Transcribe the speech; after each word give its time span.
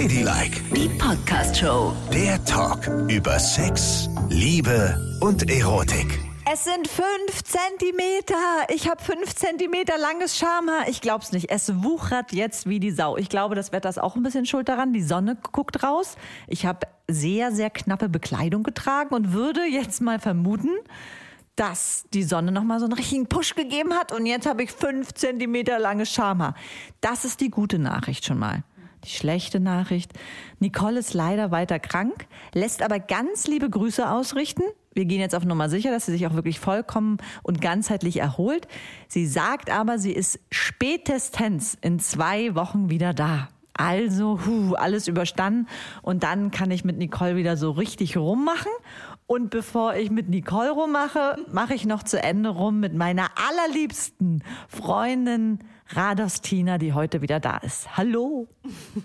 Ladylike, 0.00 0.60
Die 0.76 0.88
Podcast-Show. 0.90 1.92
der 2.12 2.44
Talk 2.44 2.86
über 3.08 3.36
Sex, 3.40 4.08
Liebe 4.28 4.96
und 5.20 5.50
Erotik. 5.50 6.20
Es 6.48 6.62
sind 6.62 6.86
fünf 6.86 7.42
Zentimeter. 7.42 8.36
Ich 8.68 8.88
habe 8.88 9.02
fünf 9.02 9.34
Zentimeter 9.34 9.98
langes 9.98 10.38
Schamhaar. 10.38 10.88
Ich 10.88 11.00
glaub's 11.00 11.32
nicht. 11.32 11.50
Es 11.50 11.82
wuchert 11.82 12.32
jetzt 12.32 12.68
wie 12.68 12.78
die 12.78 12.92
Sau. 12.92 13.16
Ich 13.16 13.28
glaube, 13.28 13.56
das 13.56 13.72
Wetter 13.72 13.88
ist 13.88 14.00
auch 14.00 14.14
ein 14.14 14.22
bisschen 14.22 14.46
schuld 14.46 14.68
daran. 14.68 14.92
Die 14.92 15.02
Sonne 15.02 15.36
guckt 15.50 15.82
raus. 15.82 16.14
Ich 16.46 16.64
habe 16.64 16.86
sehr, 17.08 17.50
sehr 17.50 17.68
knappe 17.68 18.08
Bekleidung 18.08 18.62
getragen 18.62 19.12
und 19.16 19.32
würde 19.32 19.64
jetzt 19.64 20.00
mal 20.00 20.20
vermuten, 20.20 20.76
dass 21.56 22.04
die 22.14 22.22
Sonne 22.22 22.52
noch 22.52 22.62
mal 22.62 22.78
so 22.78 22.84
einen 22.84 22.94
richtigen 22.94 23.26
Push 23.26 23.56
gegeben 23.56 23.92
hat 23.94 24.12
und 24.12 24.26
jetzt 24.26 24.46
habe 24.46 24.62
ich 24.62 24.70
fünf 24.70 25.12
Zentimeter 25.14 25.80
langes 25.80 26.12
Schamhaar. 26.12 26.54
Das 27.00 27.24
ist 27.24 27.40
die 27.40 27.50
gute 27.50 27.80
Nachricht 27.80 28.24
schon 28.24 28.38
mal. 28.38 28.62
Die 29.04 29.10
schlechte 29.10 29.60
Nachricht. 29.60 30.12
Nicole 30.58 30.98
ist 30.98 31.14
leider 31.14 31.50
weiter 31.50 31.78
krank, 31.78 32.26
lässt 32.52 32.82
aber 32.82 32.98
ganz 32.98 33.46
liebe 33.46 33.70
Grüße 33.70 34.10
ausrichten. 34.10 34.62
Wir 34.92 35.04
gehen 35.04 35.20
jetzt 35.20 35.34
auf 35.34 35.44
Nummer 35.44 35.68
sicher, 35.68 35.90
dass 35.90 36.06
sie 36.06 36.12
sich 36.12 36.26
auch 36.26 36.34
wirklich 36.34 36.58
vollkommen 36.58 37.18
und 37.42 37.60
ganzheitlich 37.60 38.18
erholt. 38.18 38.66
Sie 39.06 39.26
sagt 39.26 39.70
aber, 39.70 39.98
sie 39.98 40.12
ist 40.12 40.40
spätestens 40.50 41.76
in 41.80 42.00
zwei 42.00 42.54
Wochen 42.54 42.90
wieder 42.90 43.14
da. 43.14 43.48
Also, 43.74 44.40
hu, 44.44 44.74
alles 44.74 45.06
überstanden. 45.06 45.68
Und 46.02 46.24
dann 46.24 46.50
kann 46.50 46.72
ich 46.72 46.84
mit 46.84 46.98
Nicole 46.98 47.36
wieder 47.36 47.56
so 47.56 47.70
richtig 47.70 48.16
rummachen. 48.16 48.72
Und 49.28 49.50
bevor 49.50 49.94
ich 49.94 50.10
mit 50.10 50.28
Nicole 50.28 50.70
rummache, 50.70 51.36
mache 51.52 51.74
ich 51.74 51.86
noch 51.86 52.02
zu 52.02 52.20
Ende 52.20 52.48
rum 52.48 52.80
mit 52.80 52.94
meiner 52.94 53.28
allerliebsten 53.48 54.42
Freundin 54.66 55.60
Radostina, 55.90 56.76
die 56.76 56.92
heute 56.92 57.22
wieder 57.22 57.40
da 57.40 57.56
ist. 57.58 57.96
Hallo. 57.96 58.46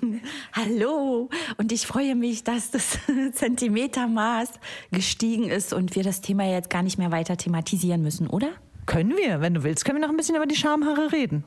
Hallo 0.53 1.29
und 1.57 1.71
ich 1.71 1.87
freue 1.87 2.15
mich, 2.15 2.43
dass 2.43 2.71
das 2.71 2.99
Zentimetermaß 3.33 4.49
gestiegen 4.91 5.49
ist 5.49 5.73
und 5.73 5.95
wir 5.95 6.03
das 6.03 6.21
Thema 6.21 6.45
jetzt 6.45 6.69
gar 6.69 6.83
nicht 6.83 6.97
mehr 6.97 7.11
weiter 7.11 7.37
thematisieren 7.37 8.01
müssen, 8.01 8.27
oder? 8.27 8.49
Können 8.85 9.15
wir, 9.15 9.39
wenn 9.39 9.53
du 9.53 9.63
willst, 9.63 9.85
können 9.85 9.99
wir 9.99 10.05
noch 10.05 10.13
ein 10.13 10.17
bisschen 10.17 10.35
über 10.35 10.45
die 10.45 10.57
Schamhaare 10.57 11.13
reden. 11.13 11.45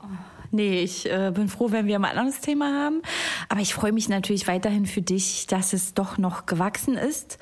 Nee, 0.49 0.81
ich 0.81 1.05
äh, 1.11 1.31
bin 1.33 1.49
froh, 1.49 1.71
wenn 1.71 1.85
wir 1.85 1.99
mal 1.99 2.11
ein 2.11 2.17
anderes 2.17 2.41
Thema 2.41 2.73
haben. 2.73 3.01
Aber 3.49 3.59
ich 3.59 3.73
freue 3.73 3.91
mich 3.91 4.09
natürlich 4.09 4.47
weiterhin 4.47 4.85
für 4.85 5.01
dich, 5.01 5.45
dass 5.45 5.73
es 5.73 5.93
doch 5.93 6.17
noch 6.17 6.45
gewachsen 6.47 6.95
ist. 6.95 7.37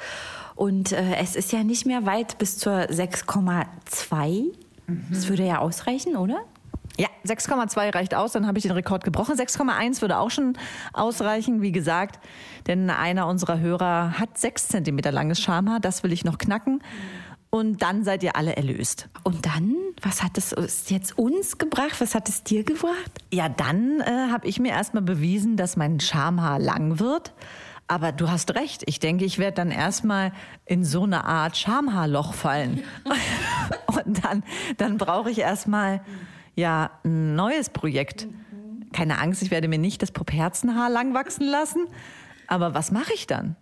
Und 0.56 0.92
äh, 0.92 1.16
es 1.18 1.36
ist 1.36 1.54
ja 1.54 1.64
nicht 1.64 1.86
mehr 1.86 2.06
weit 2.06 2.40
bis 2.40 2.58
zur 2.58 2.74
6,2. 2.74 4.52
Das 5.12 5.30
würde 5.30 5.46
ja 5.46 5.60
ausreichen, 5.60 6.16
oder? 6.16 6.44
Ja, 6.98 7.08
6,2 7.26 7.94
reicht 7.94 8.16
aus, 8.16 8.32
dann 8.32 8.48
habe 8.48 8.58
ich 8.58 8.64
den 8.64 8.72
Rekord 8.72 9.04
gebrochen. 9.04 9.36
6,1 9.36 10.02
würde 10.02 10.18
auch 10.18 10.32
schon 10.32 10.58
ausreichen, 10.94 11.62
wie 11.62 11.72
gesagt, 11.72 12.20
denn 12.68 12.90
einer 12.90 13.28
unserer 13.28 13.60
Hörer 13.60 14.18
hat 14.18 14.38
6 14.38 14.70
Zentimeter 14.70 15.12
langes 15.12 15.42
Schamhaar, 15.42 15.80
das 15.80 16.04
will 16.04 16.14
ich 16.14 16.24
noch 16.24 16.38
knacken. 16.38 16.82
Und 17.50 17.82
dann 17.82 18.04
seid 18.04 18.22
ihr 18.22 18.36
alle 18.36 18.58
erlöst. 18.58 19.08
Und 19.24 19.46
dann, 19.46 19.76
was 20.02 20.24
hat 20.24 20.38
es 20.38 20.52
es 20.52 20.90
jetzt 20.90 21.18
uns 21.18 21.58
gebracht? 21.58 22.02
Was 22.02 22.14
hat 22.14 22.28
es 22.28 22.44
dir 22.44 22.66
gebracht? 22.66 23.12
Ja, 23.32 23.48
dann 23.48 24.02
äh, 24.02 24.30
habe 24.30 24.46
ich 24.46 24.60
mir 24.60 24.74
erstmal 24.74 25.04
bewiesen, 25.04 25.56
dass 25.56 25.78
mein 25.78 26.02
Schamhaar 26.02 26.60
lang 26.60 27.00
wird. 27.00 27.34
Aber 27.88 28.12
du 28.12 28.30
hast 28.30 28.56
recht. 28.56 28.84
Ich 28.88 29.00
denke, 29.00 29.24
ich 29.24 29.38
werde 29.38 29.56
dann 29.56 29.72
erstmal 29.72 30.34
in 30.66 30.84
so 30.84 31.04
eine 31.04 31.24
Art 31.24 31.56
Schamhaarloch 31.56 32.34
fallen. 32.34 32.84
Und 33.88 34.26
dann, 34.26 34.44
dann 34.76 34.98
brauche 34.98 35.30
ich 35.30 35.40
erstmal 35.40 36.02
ja 36.56 36.92
ein 37.04 37.36
neues 37.36 37.70
Projekt. 37.70 38.28
Keine 38.94 39.20
Angst, 39.20 39.42
ich 39.42 39.52
werde 39.52 39.68
mir 39.68 39.78
nicht 39.78 40.02
das 40.02 40.12
Popherzenhaar 40.12 40.90
lang 40.90 41.14
wachsen 41.14 41.48
lassen. 41.48 41.86
Aber 42.48 42.74
was 42.74 42.92
mache 42.92 43.14
ich 43.14 43.28
dann? 43.28 43.56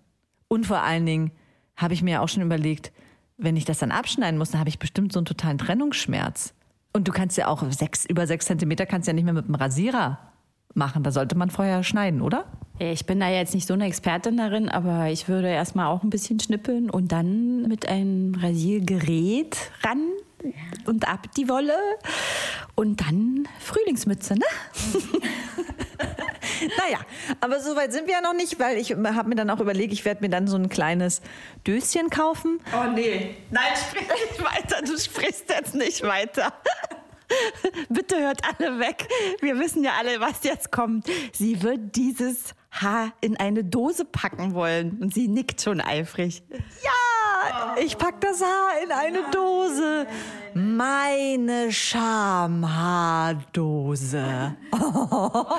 Und 0.48 0.66
vor 0.66 0.82
allen 0.82 1.06
Dingen 1.06 1.32
habe 1.76 1.94
ich 1.94 2.04
mir 2.04 2.22
auch 2.22 2.30
schon 2.30 2.44
überlegt, 2.44 2.92
wenn 3.38 3.58
ich 3.58 3.66
das 3.66 3.80
dann 3.80 3.92
abschneiden 3.92 4.38
muss, 4.38 4.52
dann 4.52 4.60
habe 4.60 4.70
ich 4.70 4.80
bestimmt 4.80 5.12
so 5.12 5.20
einen 5.20 5.26
totalen 5.26 5.58
Trennungsschmerz. 5.58 6.54
Und 6.94 7.08
du 7.08 7.12
kannst 7.12 7.38
ja 7.38 7.48
auch 7.48 7.64
sechs, 7.72 8.06
über 8.06 8.28
sechs 8.28 8.46
Zentimeter 8.46 8.86
kannst 8.86 9.08
ja 9.08 9.14
nicht 9.14 9.24
mehr 9.24 9.34
mit 9.34 9.48
dem 9.48 9.56
Rasierer 9.56 10.20
machen. 10.76 11.04
Da 11.04 11.12
sollte 11.12 11.36
man 11.36 11.50
vorher 11.50 11.84
schneiden, 11.84 12.22
oder? 12.22 12.46
Ich 12.80 13.06
bin 13.06 13.20
da 13.20 13.30
jetzt 13.30 13.54
nicht 13.54 13.68
so 13.68 13.74
eine 13.74 13.86
Expertin 13.86 14.38
darin, 14.38 14.70
aber 14.70 15.10
ich 15.10 15.28
würde 15.28 15.48
erstmal 15.48 15.88
auch 15.88 16.04
ein 16.04 16.10
bisschen 16.10 16.40
schnippeln 16.40 16.90
und 16.90 17.12
dann 17.12 17.64
mit 17.64 17.88
einem 17.88 18.36
Rasiergerät 18.36 19.58
ran 19.84 20.02
und 20.86 21.08
ab 21.08 21.28
die 21.36 21.50
Wolle 21.50 21.76
und 22.76 23.02
dann 23.02 23.48
Frühlingsmütze, 23.60 24.36
ne? 24.36 24.46
Naja, 26.78 27.00
aber 27.42 27.60
so 27.60 27.76
weit 27.76 27.92
sind 27.92 28.08
wir 28.08 28.14
ja 28.14 28.22
noch 28.22 28.34
nicht, 28.34 28.60
weil 28.60 28.78
ich 28.78 28.92
habe 28.92 29.30
mir 29.30 29.36
dann 29.36 29.50
auch 29.50 29.60
überlegt, 29.60 29.92
ich 29.92 30.06
werde 30.06 30.22
mir 30.22 30.30
dann 30.30 30.48
so 30.48 30.56
ein 30.56 30.70
kleines 30.70 31.22
Döschen 31.68 32.10
kaufen. 32.10 32.60
Oh 32.74 32.90
nee, 32.94 33.36
nein, 33.52 33.74
sprich 33.76 34.08
nicht 34.08 34.44
weiter, 34.44 34.82
du 34.82 34.98
sprichst 34.98 35.50
jetzt 35.50 35.76
nicht 35.76 36.04
weiter. 36.04 36.54
Bitte 37.90 38.20
hört 38.20 38.42
alle 38.44 38.80
weg. 38.80 39.08
Wir 39.42 39.60
wissen 39.60 39.84
ja 39.84 39.92
alle, 39.98 40.20
was 40.20 40.44
jetzt 40.44 40.72
kommt. 40.72 41.08
Sie 41.32 41.62
wird 41.62 41.96
dieses 41.96 42.54
Haar 42.72 43.14
in 43.22 43.38
eine 43.38 43.64
Dose 43.64 44.06
packen 44.06 44.54
wollen 44.54 45.00
und 45.02 45.14
sie 45.14 45.28
nickt 45.28 45.62
schon 45.62 45.82
eifrig. 45.82 46.44
Ja, 46.50 46.92
ich 47.84 47.98
pack 47.98 48.22
das 48.22 48.42
Haar 48.42 48.84
in 48.84 48.92
eine 48.92 49.20
Dose. 49.32 50.08
Meine 50.54 51.72
Schamhaardose. 51.72 52.56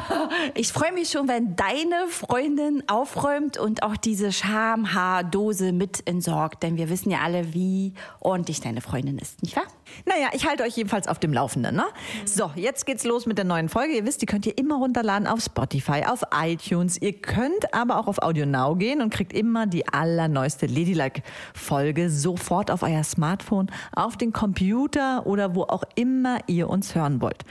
Ich 0.55 0.72
freue 0.72 0.93
mich 0.93 1.10
schon, 1.10 1.27
wenn 1.28 1.56
deine 1.56 2.06
Freundin 2.09 2.84
aufräumt 2.88 3.59
und 3.59 3.82
auch 3.82 3.97
diese 3.97 4.31
Schamhaardose 4.32 5.72
mit 5.72 6.06
entsorgt, 6.06 6.62
denn 6.62 6.77
wir 6.77 6.88
wissen 6.91 7.10
ja 7.10 7.19
alle, 7.22 7.53
wie 7.55 7.94
ordentlich 8.21 8.61
deine 8.61 8.81
Freundin 8.81 9.19
ist, 9.19 9.43
nicht 9.43 9.56
wahr? 9.56 9.65
Naja, 10.06 10.28
ich 10.32 10.47
halte 10.47 10.62
euch 10.62 10.76
jedenfalls 10.76 11.09
auf 11.09 11.19
dem 11.19 11.32
Laufenden. 11.32 11.75
Ne? 11.76 11.84
So, 12.25 12.53
jetzt 12.55 12.87
geht's 12.87 13.05
los 13.05 13.26
mit 13.26 13.38
der 13.38 13.44
neuen 13.44 13.69
Folge. 13.69 13.94
Ihr 13.94 14.06
wisst, 14.06 14.22
die 14.22 14.26
könnt 14.26 14.47
ihr 14.47 14.56
immer 14.59 14.76
runterladen 14.76 15.26
auf 15.26 15.41
Spotify, 15.41 16.05
auf 16.06 16.22
iTunes. 16.34 17.00
Ihr 17.00 17.12
könnt 17.12 17.75
aber 17.75 17.99
auch 17.99 18.06
auf 18.06 18.22
Audio 18.22 18.47
Now 18.47 18.75
gehen 18.76 19.00
und 19.00 19.12
kriegt 19.12 19.32
immer 19.32 19.66
die 19.66 19.87
allerneueste 19.88 20.66
Ladylike-Folge 20.66 21.84
sofort 22.09 22.71
auf 22.71 22.83
euer 22.83 23.05
Smartphone, 23.05 23.71
auf 23.95 24.17
den 24.17 24.33
Computer 24.33 25.27
oder 25.27 25.55
wo 25.55 25.62
auch 25.62 25.84
immer 25.95 26.39
ihr 26.47 26.69
uns 26.69 26.95
hören 26.95 27.21
wollt. 27.21 27.45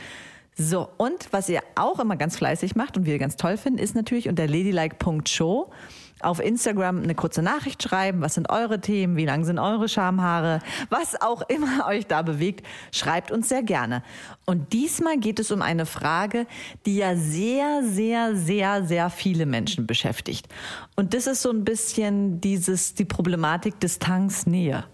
So, 0.56 0.88
und 0.98 1.30
was 1.32 1.50
ihr 1.50 1.62
auch 1.76 2.00
immer 2.00 2.16
ganz 2.16 2.38
fleißig 2.38 2.76
macht 2.76 2.96
und 2.96 3.06
wir 3.06 3.18
ganz 3.18 3.38
toll 3.38 3.58
finden, 3.58 3.80
ist 3.80 3.96
natürlich 3.96 4.30
unter 4.30 4.48
ladylike.show 4.48 5.72
auf 6.24 6.40
Instagram 6.40 7.04
eine 7.04 7.16
kurze 7.16 7.42
Nachricht 7.42 7.84
schreiben. 7.84 8.22
Was 8.22 8.34
sind 8.34 8.50
eure 8.50 8.80
Themen? 8.80 9.16
Wie 9.16 9.26
lang 9.26 9.44
sind 9.44 9.60
eure 9.60 9.90
Schamhaare? 9.90 10.60
Was 10.90 11.22
auch 11.22 11.42
immer 11.50 11.86
euch 11.88 12.08
da 12.08 12.22
bewegt, 12.22 12.66
schreibt 12.92 13.32
uns 13.32 13.50
sehr 13.50 13.64
gerne. 13.64 14.04
Und 14.46 14.74
diesmal 14.74 15.18
geht 15.18 15.40
es 15.40 15.52
um 15.52 15.62
eine 15.62 15.86
Frage, 15.86 16.46
die 16.86 16.98
ja 16.98 17.16
sehr, 17.16 17.82
sehr, 17.84 18.36
sehr, 18.36 18.86
sehr 18.86 19.10
viele 19.10 19.46
Menschen 19.46 19.88
beschäftigt. 19.88 20.48
Und 20.96 21.14
das 21.14 21.28
ist 21.28 21.42
so 21.42 21.50
ein 21.50 21.64
bisschen 21.64 22.42
dieses, 22.42 22.94
die 22.94 23.06
Problematik 23.06 23.80
Distanz-Nähe. 23.80 24.86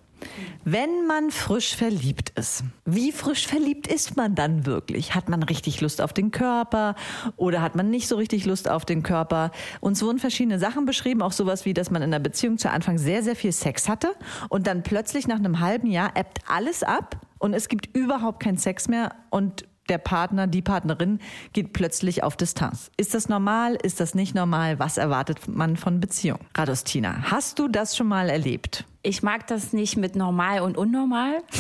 Wenn 0.63 1.07
man 1.07 1.31
frisch 1.31 1.75
verliebt 1.75 2.31
ist, 2.31 2.63
wie 2.85 3.11
frisch 3.11 3.47
verliebt 3.47 3.87
ist 3.87 4.17
man 4.17 4.35
dann 4.35 4.65
wirklich? 4.65 5.15
Hat 5.15 5.29
man 5.29 5.43
richtig 5.43 5.81
Lust 5.81 6.01
auf 6.01 6.13
den 6.13 6.31
Körper 6.31 6.95
oder 7.37 7.61
hat 7.61 7.75
man 7.75 7.89
nicht 7.89 8.07
so 8.07 8.15
richtig 8.15 8.45
Lust 8.45 8.69
auf 8.69 8.85
den 8.85 9.03
Körper? 9.03 9.51
Uns 9.79 10.01
wurden 10.03 10.19
verschiedene 10.19 10.59
Sachen 10.59 10.85
beschrieben, 10.85 11.21
auch 11.21 11.31
sowas 11.31 11.65
wie, 11.65 11.73
dass 11.73 11.91
man 11.91 12.01
in 12.01 12.11
der 12.11 12.19
Beziehung 12.19 12.57
zu 12.57 12.69
Anfang 12.69 12.97
sehr, 12.97 13.23
sehr 13.23 13.35
viel 13.35 13.51
Sex 13.51 13.87
hatte 13.87 14.13
und 14.49 14.67
dann 14.67 14.83
plötzlich 14.83 15.27
nach 15.27 15.37
einem 15.37 15.59
halben 15.59 15.87
Jahr 15.87 16.15
ebbt 16.15 16.39
alles 16.47 16.83
ab 16.83 17.21
und 17.39 17.53
es 17.53 17.69
gibt 17.69 17.95
überhaupt 17.95 18.41
keinen 18.41 18.57
Sex 18.57 18.87
mehr 18.87 19.15
und 19.29 19.65
der 19.89 19.97
Partner, 19.97 20.47
die 20.47 20.61
Partnerin 20.61 21.19
geht 21.53 21.73
plötzlich 21.73 22.23
auf 22.23 22.37
Distanz. 22.37 22.91
Ist 22.97 23.13
das 23.13 23.27
normal? 23.27 23.75
Ist 23.81 23.99
das 23.99 24.13
nicht 24.13 24.35
normal? 24.35 24.79
Was 24.79 24.97
erwartet 24.97 25.47
man 25.47 25.77
von 25.77 25.99
Beziehung? 25.99 26.39
Radostina, 26.55 27.23
hast 27.23 27.59
du 27.59 27.67
das 27.67 27.97
schon 27.97 28.07
mal 28.07 28.29
erlebt? 28.29 28.85
Ich 29.01 29.23
mag 29.23 29.47
das 29.47 29.73
nicht 29.73 29.97
mit 29.97 30.15
normal 30.15 30.61
und 30.61 30.77
unnormal. 30.77 31.43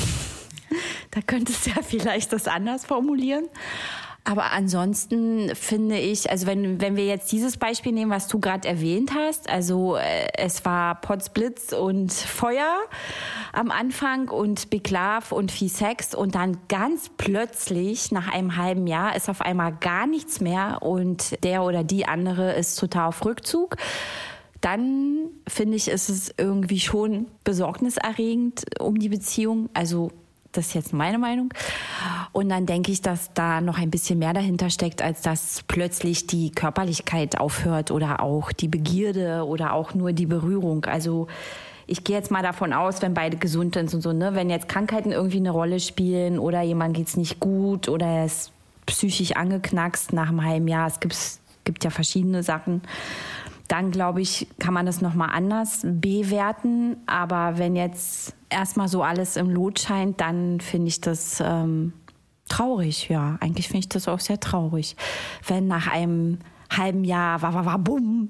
Da 1.11 1.21
könntest 1.25 1.65
du 1.65 1.71
ja 1.71 1.81
vielleicht 1.81 2.31
das 2.33 2.47
anders 2.47 2.85
formulieren. 2.85 3.47
Aber 4.25 4.51
ansonsten 4.51 5.55
finde 5.55 5.97
ich, 5.97 6.29
also 6.29 6.45
wenn, 6.45 6.79
wenn 6.79 6.95
wir 6.95 7.05
jetzt 7.05 7.31
dieses 7.31 7.57
Beispiel 7.57 7.91
nehmen, 7.93 8.11
was 8.11 8.27
du 8.27 8.39
gerade 8.39 8.67
erwähnt 8.67 9.11
hast, 9.15 9.49
also 9.49 9.95
äh, 9.95 10.27
es 10.37 10.63
war 10.65 11.01
Potzblitz 11.01 11.73
und 11.73 12.13
Feuer 12.13 12.77
am 13.53 13.71
Anfang 13.71 14.29
und 14.29 14.69
Big 14.69 14.91
Love 14.91 15.33
und 15.33 15.51
viel 15.51 15.69
Sex 15.69 16.13
und 16.13 16.35
dann 16.35 16.59
ganz 16.67 17.09
plötzlich 17.17 18.11
nach 18.11 18.31
einem 18.31 18.55
halben 18.55 18.85
Jahr 18.85 19.15
ist 19.15 19.29
auf 19.29 19.41
einmal 19.41 19.73
gar 19.73 20.05
nichts 20.05 20.41
mehr 20.41 20.83
und 20.83 21.43
der 21.43 21.63
oder 21.63 21.83
die 21.83 22.05
andere 22.05 22.53
ist 22.53 22.75
total 22.75 23.07
auf 23.07 23.25
Rückzug 23.25 23.77
dann 24.61 25.29
finde 25.47 25.75
ich, 25.77 25.87
ist 25.87 26.09
es 26.09 26.33
irgendwie 26.37 26.79
schon 26.79 27.27
besorgniserregend 27.43 28.65
um 28.79 28.99
die 28.99 29.09
Beziehung. 29.09 29.69
Also 29.73 30.11
Das 30.51 30.67
ist 30.67 30.73
jetzt 30.73 30.93
meine 30.93 31.19
Meinung. 31.19 31.53
Und 32.31 32.49
dann 32.49 32.65
denke 32.65 32.91
ich, 32.91 33.01
dass 33.01 33.31
da 33.33 33.61
noch 33.61 33.77
ein 33.77 33.91
bisschen 33.91 34.19
mehr 34.19 34.33
dahinter 34.33 34.69
steckt, 34.69 35.01
als 35.01 35.21
dass 35.21 35.63
plötzlich 35.67 36.25
die 36.25 36.51
Körperlichkeit 36.51 37.39
aufhört 37.39 37.91
oder 37.91 38.21
auch 38.21 38.51
die 38.51 38.67
Begierde 38.67 39.45
oder 39.45 39.73
auch 39.73 39.93
nur 39.93 40.11
die 40.11 40.25
Berührung. 40.25 40.85
Also 40.85 41.27
ich 41.85 42.03
gehe 42.03 42.15
jetzt 42.15 42.31
mal 42.31 42.41
davon 42.41 42.73
aus, 42.73 43.01
wenn 43.01 43.13
beide 43.13 43.37
gesund 43.37 43.75
sind 43.75 43.93
und 43.93 44.01
so, 44.01 44.11
ne, 44.11 44.33
wenn 44.33 44.49
jetzt 44.49 44.67
Krankheiten 44.67 45.11
irgendwie 45.11 45.37
eine 45.37 45.51
Rolle 45.51 45.79
spielen 45.79 46.39
oder 46.39 46.61
jemand 46.61 46.95
geht's 46.95 47.15
nicht 47.15 47.39
gut 47.39 47.87
oder 47.87 48.07
er 48.07 48.25
ist 48.25 48.51
psychisch 48.87 49.33
angeknackst 49.35 50.13
nach 50.13 50.29
einem 50.29 50.43
halben 50.43 50.67
Jahr, 50.67 50.87
es 50.87 50.99
gibt 51.63 51.83
ja 51.83 51.89
verschiedene 51.91 52.41
Sachen, 52.41 52.81
dann 53.69 53.91
glaube 53.91 54.19
ich, 54.21 54.47
kann 54.59 54.73
man 54.73 54.85
das 54.85 54.99
nochmal 54.99 55.29
anders 55.31 55.81
bewerten. 55.83 56.97
Aber 57.05 57.57
wenn 57.57 57.75
jetzt 57.75 58.35
erstmal 58.49 58.89
so 58.89 59.03
alles 59.03 59.37
im 59.37 59.49
Lot 59.49 59.79
scheint, 59.79 60.19
dann 60.19 60.59
finde 60.59 60.87
ich 60.87 60.99
das 60.99 61.41
ähm, 61.45 61.93
traurig. 62.49 63.07
Ja, 63.09 63.37
eigentlich 63.39 63.67
finde 63.67 63.79
ich 63.79 63.89
das 63.89 64.07
auch 64.07 64.19
sehr 64.19 64.39
traurig. 64.39 64.97
Wenn 65.47 65.67
nach 65.67 65.87
einem 65.87 66.39
halben 66.69 67.03
Jahr, 67.03 67.41
wa, 67.41 67.53
wa, 67.53 67.65
wa, 67.65 67.77
bumm, 67.77 68.29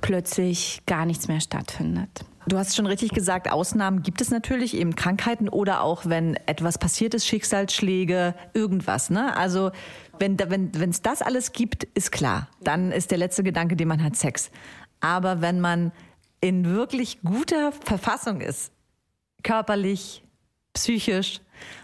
plötzlich 0.00 0.82
gar 0.86 1.06
nichts 1.06 1.28
mehr 1.28 1.40
stattfindet. 1.40 2.24
Du 2.46 2.56
hast 2.56 2.74
schon 2.74 2.86
richtig 2.86 3.10
gesagt, 3.10 3.52
Ausnahmen 3.52 4.02
gibt 4.02 4.20
es 4.20 4.30
natürlich, 4.30 4.74
eben 4.74 4.96
Krankheiten 4.96 5.48
oder 5.48 5.82
auch 5.82 6.06
wenn 6.06 6.36
etwas 6.46 6.78
passiert 6.78 7.14
ist, 7.14 7.26
Schicksalsschläge, 7.26 8.34
irgendwas. 8.54 9.10
Ne? 9.10 9.36
Also 9.36 9.70
wenn 10.18 10.36
es 10.38 10.50
wenn, 10.50 10.94
das 11.02 11.22
alles 11.22 11.52
gibt, 11.52 11.84
ist 11.84 12.12
klar. 12.12 12.48
Dann 12.62 12.92
ist 12.92 13.10
der 13.10 13.18
letzte 13.18 13.42
Gedanke, 13.42 13.76
den 13.76 13.88
man 13.88 14.02
hat, 14.02 14.16
Sex. 14.16 14.50
Aber 15.00 15.42
wenn 15.42 15.60
man 15.60 15.92
in 16.40 16.64
wirklich 16.66 17.20
guter 17.22 17.72
Verfassung 17.72 18.40
ist, 18.40 18.72
körperlich, 19.42 20.22
psychisch, 20.72 21.40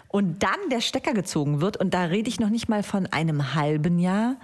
und 0.09 0.43
dann 0.43 0.71
der 0.71 0.81
Stecker 0.81 1.13
gezogen 1.13 1.61
wird, 1.61 1.77
und 1.77 1.93
da 1.93 2.05
rede 2.05 2.29
ich 2.29 2.41
noch 2.41 2.49
nicht 2.49 2.69
mal 2.69 2.83
von 2.83 3.07
einem 3.07 3.55
halben 3.55 3.99
Jahr, 3.99 4.37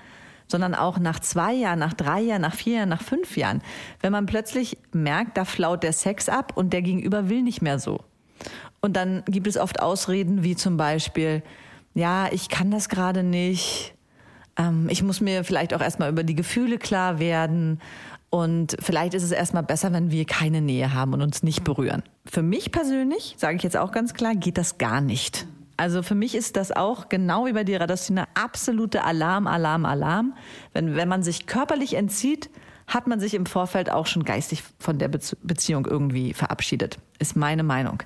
sondern 0.49 0.75
auch 0.75 0.99
nach 0.99 1.21
zwei 1.21 1.53
Jahren, 1.53 1.79
nach 1.79 1.95
drei 1.95 2.21
Jahren, 2.21 2.43
nach 2.43 2.55
vier 2.55 2.79
Jahren, 2.79 2.89
nach 2.89 3.03
fünf 3.03 3.37
Jahren, 3.37 3.63
wenn 4.01 4.13
man 4.13 4.27
plötzlich 4.27 4.79
merkt, 4.93 5.37
da 5.37 5.45
flaut 5.45 5.83
der 5.83 5.93
Sex 5.93 6.29
ab 6.29 6.53
und 6.57 6.73
der 6.73 6.83
Gegenüber 6.83 7.29
will 7.29 7.43
nicht 7.43 7.63
mehr 7.63 7.79
so. 7.79 8.01
Und 8.81 8.97
dann 8.97 9.23
gibt 9.27 9.47
es 9.47 9.57
oft 9.57 9.81
Ausreden 9.81 10.43
wie 10.43 10.57
zum 10.57 10.77
Beispiel, 10.77 11.43
ja, 11.95 12.29
ich 12.33 12.49
kann 12.49 12.71
das 12.71 12.89
gerade 12.89 13.23
nicht, 13.23 13.95
ähm, 14.57 14.89
ich 14.91 15.03
muss 15.03 15.21
mir 15.21 15.45
vielleicht 15.45 15.75
auch 15.75 15.81
erstmal 15.81 16.11
über 16.11 16.25
die 16.25 16.35
Gefühle 16.35 16.79
klar 16.79 17.19
werden 17.19 17.81
und 18.31 18.77
vielleicht 18.81 19.13
ist 19.13 19.25
es 19.25 19.31
erstmal 19.31 19.63
besser, 19.63 19.93
wenn 19.93 20.11
wir 20.11 20.25
keine 20.25 20.63
Nähe 20.63 20.95
haben 20.95 21.13
und 21.13 21.21
uns 21.21 21.43
nicht 21.43 21.65
berühren. 21.65 22.03
Für 22.25 22.43
mich 22.43 22.73
persönlich, 22.73 23.35
sage 23.37 23.57
ich 23.57 23.63
jetzt 23.63 23.77
auch 23.77 23.93
ganz 23.93 24.15
klar, 24.15 24.35
geht 24.35 24.57
das 24.57 24.79
gar 24.79 25.03
nicht. 25.03 25.47
Also 25.83 26.05
für 26.05 26.15
mich 26.15 26.37
ist 26.37 26.55
das 26.55 26.71
auch 26.71 27.09
genau 27.09 27.47
wie 27.47 27.55
bei 27.55 27.65
dir, 27.65 27.81
eine 27.81 28.29
absolute 28.35 29.03
Alarm, 29.03 29.49
Alarm, 29.49 29.85
Alarm. 29.85 30.35
Wenn, 30.73 30.95
wenn 30.95 31.09
man 31.09 31.25
sich 31.25 31.47
körperlich 31.47 31.95
entzieht, 31.95 32.51
hat 32.87 33.09
man 33.09 33.19
sich 33.19 33.35
im 33.35 33.47
Vorfeld 33.47 33.91
auch 33.91 34.07
schon 34.07 34.23
geistig 34.23 34.63
von 34.79 35.01
der 35.01 35.09
Beziehung 35.09 35.85
irgendwie 35.87 36.35
verabschiedet. 36.35 36.99
Ist 37.19 37.35
meine 37.35 37.65
Meinung. 37.65 38.05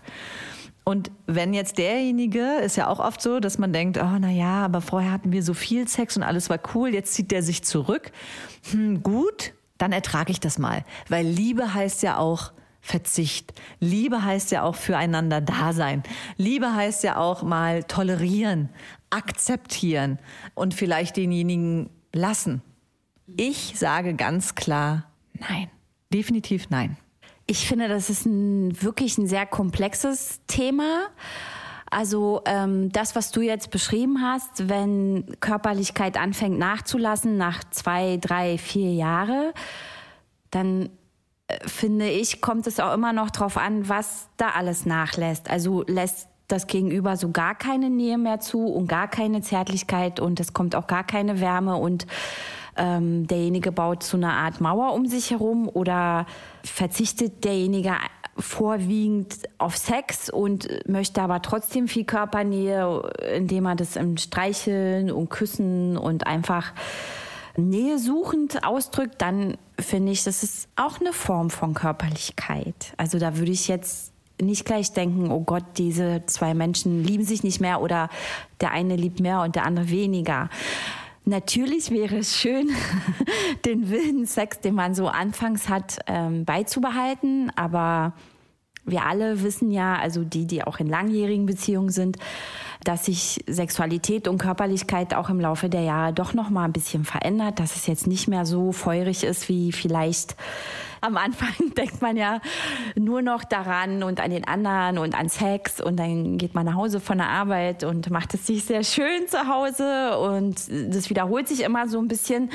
Und 0.85 1.11
wenn 1.27 1.53
jetzt 1.53 1.77
derjenige, 1.77 2.41
ist 2.65 2.77
ja 2.77 2.89
auch 2.89 2.99
oft 2.99 3.21
so, 3.21 3.41
dass 3.41 3.59
man 3.59 3.75
denkt, 3.75 3.99
oh 3.99 4.17
na 4.21 4.31
ja, 4.31 4.65
aber 4.65 4.81
vorher 4.81 5.13
hatten 5.13 5.31
wir 5.31 5.43
so 5.43 5.53
viel 5.53 5.87
Sex 5.87 6.17
und 6.17 6.23
alles 6.23 6.49
war 6.49 6.59
cool, 6.75 6.95
jetzt 6.95 7.13
zieht 7.13 7.31
der 7.31 7.43
sich 7.43 7.63
zurück. 7.63 8.11
Hm, 8.71 9.03
gut, 9.03 9.53
dann 9.77 9.93
ertrage 9.93 10.33
ich 10.33 10.41
das 10.41 10.59
mal. 10.59 10.83
Weil 11.11 11.27
Liebe 11.27 11.75
heißt 11.75 12.03
ja 12.03 12.17
auch 12.17 12.53
Verzicht. 12.87 13.53
Liebe 13.81 14.23
heißt 14.23 14.53
ja 14.53 14.63
auch 14.63 14.77
füreinander 14.77 15.41
da 15.41 15.73
sein. 15.73 16.05
Liebe 16.37 16.73
heißt 16.73 17.03
ja 17.03 17.17
auch 17.17 17.43
mal 17.43 17.83
tolerieren, 17.83 18.69
akzeptieren 19.11 20.21
und 20.55 20.73
vielleicht 20.73 21.17
denjenigen 21.17 21.91
lassen. 22.13 22.63
Ich 23.37 23.75
sage 23.77 24.15
ganz 24.15 24.55
klar 24.55 25.11
nein. 25.35 25.69
Definitiv 26.15 26.71
nein. 26.71 26.97
Ich 27.49 27.67
finde, 27.67 27.89
das 27.89 28.09
ist 28.09 28.25
ein, 28.25 28.81
wirklich 28.81 29.19
ein 29.19 29.27
sehr 29.27 29.47
komplexes 29.47 30.41
Thema. 30.47 31.09
Also 31.91 32.43
ähm, 32.45 32.93
das, 32.93 33.17
was 33.17 33.33
du 33.33 33.41
jetzt 33.41 33.73
beschrieben 33.73 34.23
hast, 34.23 34.69
wenn 34.69 35.25
Körperlichkeit 35.41 36.17
anfängt 36.17 36.57
nachzulassen 36.57 37.37
nach 37.37 37.65
zwei, 37.71 38.17
drei, 38.19 38.59
vier 38.59 38.95
Jahre, 38.95 39.53
dann 40.53 40.91
finde 41.67 42.09
ich, 42.09 42.41
kommt 42.41 42.67
es 42.67 42.81
auch 42.81 42.93
immer 42.95 43.13
noch 43.13 43.31
darauf 43.31 43.57
an, 43.57 43.89
was 43.89 44.29
da 44.37 44.51
alles 44.51 44.87
nachlässt. 44.87 45.49
Also 45.51 45.85
lässt 45.87 46.29
das 46.49 46.67
Gegenüber 46.67 47.17
so 47.17 47.31
gar 47.31 47.55
keine 47.55 47.91
Nähe 47.91 48.19
mehr 48.19 48.41
zu 48.41 48.67
und 48.67 48.87
gar 48.87 49.09
keine 49.09 49.41
Zärtlichkeit 49.41 50.21
und 50.21 50.39
es 50.39 50.53
kommt 50.53 50.77
auch 50.77 50.87
gar 50.87 51.05
keine 51.05 51.41
Wärme 51.41 51.77
und 51.77 52.07
ähm, 52.77 53.27
derjenige 53.27 53.73
baut 53.73 54.03
so 54.03 54.17
eine 54.17 54.33
Art 54.33 54.61
Mauer 54.61 54.93
um 54.93 55.07
sich 55.07 55.31
herum 55.31 55.69
oder 55.69 56.27
verzichtet 56.63 57.45
derjenige 57.45 57.95
vorwiegend 58.39 59.35
auf 59.59 59.77
Sex 59.77 60.29
und 60.29 60.69
möchte 60.87 61.23
aber 61.23 61.41
trotzdem 61.41 61.89
viel 61.89 62.05
Körpernähe, 62.05 63.03
indem 63.35 63.67
er 63.67 63.77
das 63.77 63.97
im 63.97 64.19
Streicheln 64.19 65.11
und 65.11 65.31
Küssen 65.31 65.97
und 65.97 66.27
einfach 66.27 66.73
Nähe 67.57 67.99
suchend 67.99 68.65
ausdrückt, 68.65 69.17
dann 69.19 69.57
finde 69.79 70.13
ich, 70.13 70.25
das 70.25 70.43
ist 70.43 70.69
auch 70.77 71.01
eine 71.01 71.13
Form 71.13 71.51
von 71.51 71.75
Körperlichkeit. 71.75 72.95
Also 72.97 73.19
da 73.19 73.37
würde 73.37 73.53
ich 73.53 73.69
jetzt 73.69 74.13
nicht 74.41 74.65
gleich 74.65 74.93
denken, 74.93 75.31
oh 75.31 75.41
Gott, 75.41 75.65
diese 75.77 76.23
zwei 76.27 76.55
Menschen 76.55 77.03
lieben 77.03 77.25
sich 77.25 77.43
nicht 77.43 77.61
mehr 77.61 77.81
oder 77.81 78.11
der 78.61 78.71
eine 78.73 78.97
liebt 78.97 79.21
mehr 79.21 79.41
und 79.43 79.57
der 79.57 79.65
andere 79.65 79.89
weniger. 79.91 80.51
Natürlich 81.25 81.91
wäre 81.91 82.19
es 82.19 82.37
schön, 82.37 82.71
den 83.65 83.91
wilden 83.91 84.27
Sex, 84.27 84.61
den 84.61 84.75
man 84.75 84.95
so 84.95 85.09
anfangs 85.09 85.69
hat, 85.69 85.99
ähm, 86.07 86.45
beizubehalten. 86.45 87.51
Aber 87.57 88.13
wir 88.85 89.05
alle 89.05 89.43
wissen 89.43 89.73
ja, 89.73 89.97
also 89.97 90.23
die, 90.23 90.47
die 90.47 90.63
auch 90.63 90.79
in 90.79 90.89
langjährigen 90.89 91.47
Beziehungen 91.47 91.91
sind, 91.91 92.19
dass 92.87 93.07
sich 93.07 93.45
Sexualität 93.49 94.29
und 94.29 94.39
Körperlichkeit 94.39 95.15
auch 95.15 95.29
im 95.29 95.41
Laufe 95.41 95.69
der 95.69 95.83
Jahre 95.83 96.13
doch 96.13 96.35
noch 96.35 96.51
mal 96.51 96.65
ein 96.65 96.73
bisschen 96.73 97.05
verändert, 97.05 97.59
dass 97.59 97.75
es 97.77 97.87
jetzt 97.87 98.07
nicht 98.07 98.29
mehr 98.29 98.47
so 98.47 98.73
feurig 98.73 99.25
ist 99.25 99.49
wie 99.49 99.73
vielleicht 99.73 100.37
am 101.01 101.17
Anfang 101.17 101.53
denkt 101.77 102.01
man 102.01 102.17
ja 102.17 102.41
nur 102.95 103.23
noch 103.23 103.45
daran 103.45 104.03
und 104.03 104.21
an 104.21 104.31
den 104.31 104.47
anderen 104.47 104.99
und 104.99 105.19
an 105.19 105.29
Sex 105.29 105.81
und 105.81 105.97
dann 105.97 106.39
geht 106.39 106.55
man 106.55 106.67
nach 106.67 106.75
Hause 106.75 107.01
von 107.01 107.19
der 107.19 107.29
Arbeit 107.29 107.85
und 107.85 108.11
macht 108.11 108.35
es 108.35 108.47
sich 108.47 108.65
sehr 108.65 108.85
schön 108.85 109.27
zu 109.29 109.49
Hause 109.49 110.19
und 110.19 110.57
das 110.69 111.11
wiederholt 111.11 111.49
sich 111.49 111.63
immer 111.63 111.89
so 111.89 111.99
ein 111.99 112.09
bisschen. 112.09 112.51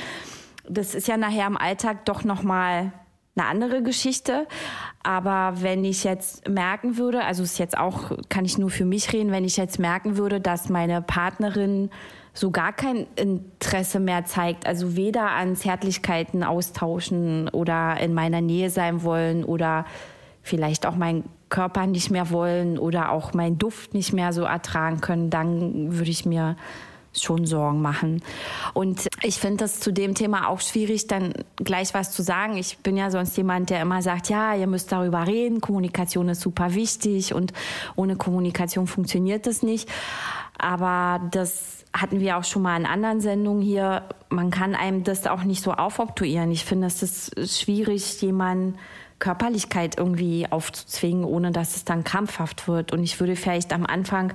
Das 0.69 0.95
ist 0.95 1.07
ja 1.07 1.18
nachher 1.18 1.48
im 1.48 1.57
Alltag 1.57 2.06
doch 2.06 2.24
noch 2.24 2.44
mal 2.44 2.94
eine 3.36 3.48
andere 3.48 3.81
Geschichte. 3.81 4.47
Aber 5.04 5.61
wenn 5.61 5.83
ich 5.83 6.04
jetzt 6.04 6.47
merken 6.47 6.97
würde, 6.97 7.23
also 7.23 7.44
ist 7.44 7.59
jetzt 7.59 7.78
auch, 7.78 8.11
kann 8.30 8.45
ich 8.45 8.57
nur 8.57 8.69
für 8.69 8.85
mich 8.85 9.14
reden, 9.14 9.31
wenn 9.31 9.45
ich 9.45 9.57
jetzt 9.57 9.80
merken 9.80 10.18
würde, 10.18 10.40
dass 10.40 10.69
meine 10.69 11.02
Partnerin 11.02 11.90
so 12.33 12.52
gar 12.52 12.71
kein 12.71 13.07
Interesse 13.16 14.00
mehr 14.00 14.26
zeigt, 14.26 14.66
also 14.66 14.95
weder 14.95 15.31
an 15.31 15.56
Zärtlichkeiten 15.56 16.44
austauschen 16.44 17.50
oder 17.50 18.00
in 18.00 18.14
meiner 18.14 18.42
Nähe 18.42 18.69
sein 18.69 19.04
wollen 19.04 19.44
oder 19.44 19.85
vielleicht 20.42 20.85
auch 20.85 20.95
meinen 20.95 21.26
Körper 21.50 21.85
nicht 21.88 22.09
mehr 22.09 22.30
wollen 22.30 22.78
oder 22.80 23.11
auch 23.11 23.33
meinen 23.33 23.57
Duft 23.57 23.94
nicht 23.94 24.14
mehr 24.14 24.31
so 24.31 24.44
ertragen 24.44 25.02
können, 25.02 25.30
dann 25.30 25.97
würde 25.97 26.09
ich 26.09 26.26
mir 26.26 26.56
schon 27.13 27.45
Sorgen 27.45 27.81
machen. 27.81 28.21
Und 28.73 29.07
ich 29.21 29.37
finde 29.37 29.57
das 29.57 29.80
zu 29.80 29.91
dem 29.91 30.15
Thema 30.15 30.47
auch 30.47 30.61
schwierig, 30.61 31.07
dann 31.07 31.33
gleich 31.57 31.94
was 31.94 32.11
zu 32.11 32.23
sagen. 32.23 32.57
Ich 32.57 32.77
bin 32.80 32.97
ja 32.97 33.11
sonst 33.11 33.35
jemand, 33.37 33.69
der 33.69 33.81
immer 33.81 34.01
sagt, 34.01 34.30
ja, 34.30 34.56
ihr 34.56 34.68
müsst 34.68 34.91
darüber 34.91 35.27
reden, 35.27 35.61
Kommunikation 35.61 36.30
ist 36.30 36.41
super 36.41 36.73
wichtig 36.73 37.33
und 37.33 37.53
ohne 37.95 38.15
Kommunikation 38.15 38.87
funktioniert 38.87 39.45
das 39.45 39.61
nicht. 39.61 39.89
Aber 40.57 41.21
das 41.31 41.85
hatten 41.94 42.19
wir 42.19 42.37
auch 42.37 42.44
schon 42.44 42.61
mal 42.61 42.80
in 42.80 42.85
anderen 42.85 43.19
Sendungen 43.19 43.61
hier, 43.61 44.03
man 44.30 44.51
kann 44.51 44.75
einem 44.75 45.03
das 45.03 45.27
auch 45.27 45.44
nicht 45.44 45.61
so 45.61 45.73
aufoktroyieren. 45.73 46.51
Ich 46.51 46.63
finde, 46.63 46.87
es 46.87 47.03
ist 47.03 47.61
schwierig, 47.61 48.21
jemanden 48.21 48.77
Körperlichkeit 49.19 49.97
irgendwie 49.97 50.47
aufzuzwingen, 50.49 51.25
ohne 51.25 51.51
dass 51.51 51.75
es 51.75 51.85
dann 51.85 52.03
krampfhaft 52.03 52.68
wird. 52.68 52.91
Und 52.91 53.03
ich 53.03 53.19
würde 53.19 53.35
vielleicht 53.35 53.73
am 53.73 53.85
Anfang 53.85 54.33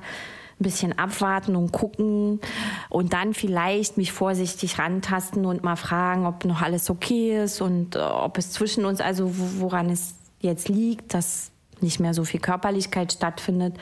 ein 0.59 0.65
bisschen 0.65 0.99
abwarten 0.99 1.55
und 1.55 1.71
gucken 1.73 2.41
und 2.89 3.13
dann 3.13 3.35
vielleicht 3.35 3.99
mich 3.99 4.13
vorsichtig 4.13 4.79
rantasten 4.79 5.45
und 5.45 5.63
mal 5.63 5.77
fragen, 5.77 6.25
ob 6.27 6.45
noch 6.45 6.63
alles 6.63 6.89
okay 6.89 7.43
ist 7.45 7.61
und 7.61 7.95
äh, 7.95 7.99
ob 7.99 8.39
es 8.39 8.53
zwischen 8.53 8.85
uns, 8.87 9.01
also 9.01 9.31
woran 9.59 9.91
es 9.91 10.15
jetzt 10.41 10.69
liegt, 10.69 11.13
dass 11.13 11.51
nicht 11.81 12.01
mehr 12.01 12.15
so 12.15 12.25
viel 12.25 12.41
Körperlichkeit 12.41 13.13
stattfindet. 13.13 13.75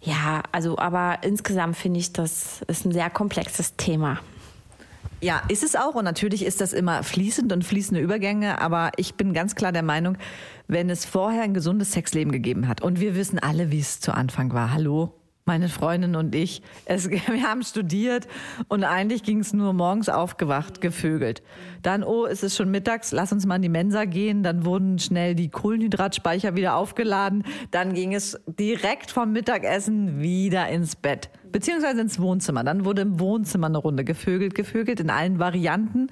Ja, 0.00 0.42
also 0.52 0.78
aber 0.78 1.18
insgesamt 1.22 1.76
finde 1.76 2.00
ich, 2.00 2.12
das 2.12 2.62
ist 2.68 2.86
ein 2.86 2.92
sehr 2.92 3.10
komplexes 3.10 3.76
Thema. 3.76 4.20
Ja, 5.20 5.42
ist 5.48 5.62
es 5.62 5.76
auch. 5.76 5.96
Und 5.96 6.04
natürlich 6.04 6.44
ist 6.44 6.60
das 6.62 6.72
immer 6.72 7.02
fließend 7.02 7.52
und 7.52 7.64
fließende 7.64 8.00
Übergänge. 8.00 8.60
Aber 8.60 8.92
ich 8.96 9.16
bin 9.16 9.34
ganz 9.34 9.54
klar 9.54 9.70
der 9.70 9.82
Meinung, 9.82 10.16
wenn 10.66 10.88
es 10.88 11.04
vorher 11.04 11.42
ein 11.42 11.52
gesundes 11.52 11.92
Sexleben 11.92 12.32
gegeben 12.32 12.68
hat 12.68 12.80
und 12.80 13.00
wir 13.00 13.14
wissen 13.14 13.38
alle, 13.38 13.70
wie 13.70 13.80
es 13.80 14.00
zu 14.00 14.14
Anfang 14.14 14.54
war. 14.54 14.72
Hallo, 14.72 15.12
meine 15.50 15.68
Freundin 15.68 16.14
und 16.14 16.32
ich. 16.36 16.62
Es, 16.84 17.10
wir 17.10 17.42
haben 17.42 17.64
studiert 17.64 18.28
und 18.68 18.84
eigentlich 18.84 19.24
ging 19.24 19.40
es 19.40 19.52
nur 19.52 19.72
morgens 19.72 20.08
aufgewacht, 20.08 20.80
gevögelt. 20.80 21.42
Dann, 21.82 22.04
oh, 22.04 22.24
es 22.24 22.44
ist 22.44 22.56
schon 22.56 22.70
mittags, 22.70 23.10
lass 23.10 23.32
uns 23.32 23.46
mal 23.46 23.56
in 23.56 23.62
die 23.62 23.68
Mensa 23.68 24.04
gehen. 24.04 24.44
Dann 24.44 24.64
wurden 24.64 25.00
schnell 25.00 25.34
die 25.34 25.48
Kohlenhydratspeicher 25.48 26.54
wieder 26.54 26.76
aufgeladen. 26.76 27.42
Dann 27.72 27.94
ging 27.94 28.14
es 28.14 28.38
direkt 28.46 29.10
vom 29.10 29.32
Mittagessen 29.32 30.20
wieder 30.20 30.68
ins 30.68 30.94
Bett, 30.94 31.30
beziehungsweise 31.50 32.00
ins 32.00 32.20
Wohnzimmer. 32.20 32.62
Dann 32.62 32.84
wurde 32.84 33.02
im 33.02 33.18
Wohnzimmer 33.18 33.66
eine 33.66 33.78
Runde 33.78 34.04
gevögelt, 34.04 34.54
gevögelt 34.54 35.00
in 35.00 35.10
allen 35.10 35.40
Varianten 35.40 36.10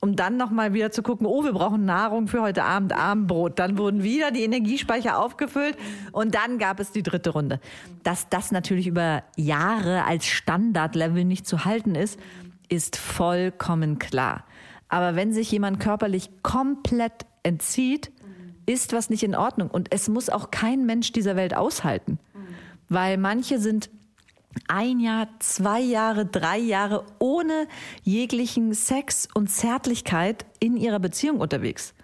um 0.00 0.14
dann 0.14 0.36
nochmal 0.36 0.74
wieder 0.74 0.90
zu 0.90 1.02
gucken, 1.02 1.26
oh, 1.26 1.44
wir 1.44 1.52
brauchen 1.52 1.84
Nahrung 1.84 2.28
für 2.28 2.40
heute 2.40 2.64
Abend, 2.64 2.92
Abendbrot. 2.92 3.58
Dann 3.58 3.78
wurden 3.78 4.02
wieder 4.02 4.30
die 4.30 4.42
Energiespeicher 4.42 5.18
aufgefüllt 5.18 5.76
und 6.12 6.34
dann 6.34 6.58
gab 6.58 6.78
es 6.80 6.92
die 6.92 7.02
dritte 7.02 7.30
Runde. 7.30 7.60
Dass 8.04 8.28
das 8.28 8.52
natürlich 8.52 8.86
über 8.86 9.24
Jahre 9.36 10.04
als 10.04 10.26
Standardlevel 10.26 11.24
nicht 11.24 11.46
zu 11.46 11.64
halten 11.64 11.94
ist, 11.94 12.18
ist 12.68 12.96
vollkommen 12.96 13.98
klar. 13.98 14.44
Aber 14.88 15.16
wenn 15.16 15.32
sich 15.32 15.50
jemand 15.50 15.80
körperlich 15.80 16.30
komplett 16.42 17.26
entzieht, 17.42 18.12
ist 18.66 18.92
was 18.92 19.10
nicht 19.10 19.22
in 19.22 19.34
Ordnung. 19.34 19.70
Und 19.70 19.92
es 19.92 20.08
muss 20.08 20.28
auch 20.28 20.50
kein 20.50 20.86
Mensch 20.86 21.12
dieser 21.12 21.36
Welt 21.36 21.56
aushalten. 21.56 22.18
Weil 22.88 23.18
manche 23.18 23.58
sind 23.58 23.90
ein 24.68 25.00
Jahr, 25.00 25.28
zwei 25.38 25.80
Jahre, 25.80 26.26
drei 26.26 26.58
Jahre 26.58 27.04
ohne 27.18 27.66
jeglichen 28.02 28.74
Sex 28.74 29.28
und 29.34 29.48
Zärtlichkeit 29.48 30.46
in 30.60 30.76
ihrer 30.76 31.00
Beziehung 31.00 31.40
unterwegs. 31.40 31.94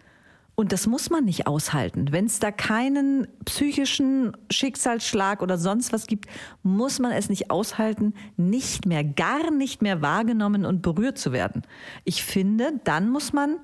Und 0.57 0.71
das 0.71 0.87
muss 0.87 1.11
man 1.11 1.25
nicht 1.25 1.47
aushalten. 1.49 2.13
Wenn 2.13 2.27
es 2.27 2.39
da 2.39 2.53
keinen 2.53 3.27
psychischen 3.45 4.37
Schicksalsschlag 4.51 5.43
oder 5.43 5.59
sonst 5.59 5.93
was 5.93 6.07
gibt, 6.07 6.27
muss 6.63 7.01
man 7.01 7.11
es 7.11 7.29
nicht 7.29 7.51
aushalten, 7.51 8.15
nicht 8.37 8.87
mehr, 8.87 9.03
gar 9.03 9.51
nicht 9.51 9.83
mehr 9.83 10.01
wahrgenommen 10.01 10.65
und 10.65 10.81
berührt 10.81 11.19
zu 11.19 11.33
werden. 11.33 11.63
Ich 12.05 12.23
finde, 12.23 12.81
dann 12.85 13.09
muss 13.09 13.33
man 13.33 13.59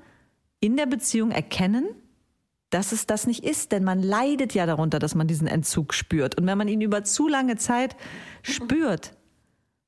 in 0.58 0.76
der 0.76 0.86
Beziehung 0.86 1.30
erkennen, 1.30 1.88
dass 2.70 2.92
es 2.92 3.06
das 3.06 3.26
nicht 3.26 3.44
ist, 3.44 3.72
denn 3.72 3.84
man 3.84 4.02
leidet 4.02 4.54
ja 4.54 4.64
darunter, 4.64 4.98
dass 4.98 5.14
man 5.14 5.26
diesen 5.26 5.46
Entzug 5.46 5.92
spürt. 5.92 6.38
Und 6.38 6.46
wenn 6.46 6.56
man 6.56 6.68
ihn 6.68 6.80
über 6.80 7.04
zu 7.04 7.28
lange 7.28 7.56
Zeit 7.56 7.96
spürt, 8.42 9.12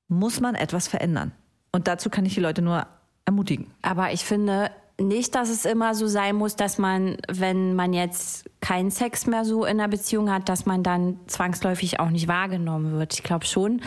muss 0.09 0.41
man 0.41 0.55
etwas 0.55 0.89
verändern. 0.89 1.33
Und 1.71 1.89
dazu 1.89 2.11
kann 2.11 2.27
ich 2.27 2.35
die 2.35 2.41
Leute 2.41 2.61
nur 2.61 2.87
ermutigen. 3.25 3.73
Aber 3.83 4.13
ich 4.13 4.25
finde, 4.25 4.71
nicht, 5.03 5.35
dass 5.35 5.49
es 5.49 5.65
immer 5.65 5.95
so 5.95 6.07
sein 6.07 6.37
muss, 6.37 6.57
dass 6.57 6.79
man, 6.79 7.17
wenn 7.29 7.75
man 7.75 7.93
jetzt 7.93 8.49
keinen 8.61 8.91
Sex 8.91 9.27
mehr 9.27 9.45
so 9.45 9.65
in 9.65 9.79
der 9.79 9.89
Beziehung 9.89 10.31
hat, 10.31 10.49
dass 10.49 10.67
man 10.67 10.83
dann 10.83 11.19
zwangsläufig 11.27 12.01
auch 12.01 12.11
nicht 12.11 12.29
wahrgenommen 12.29 12.93
wird. 12.93 13.15
Ich 13.15 13.23
glaube 13.23 13.45
schon, 13.45 13.81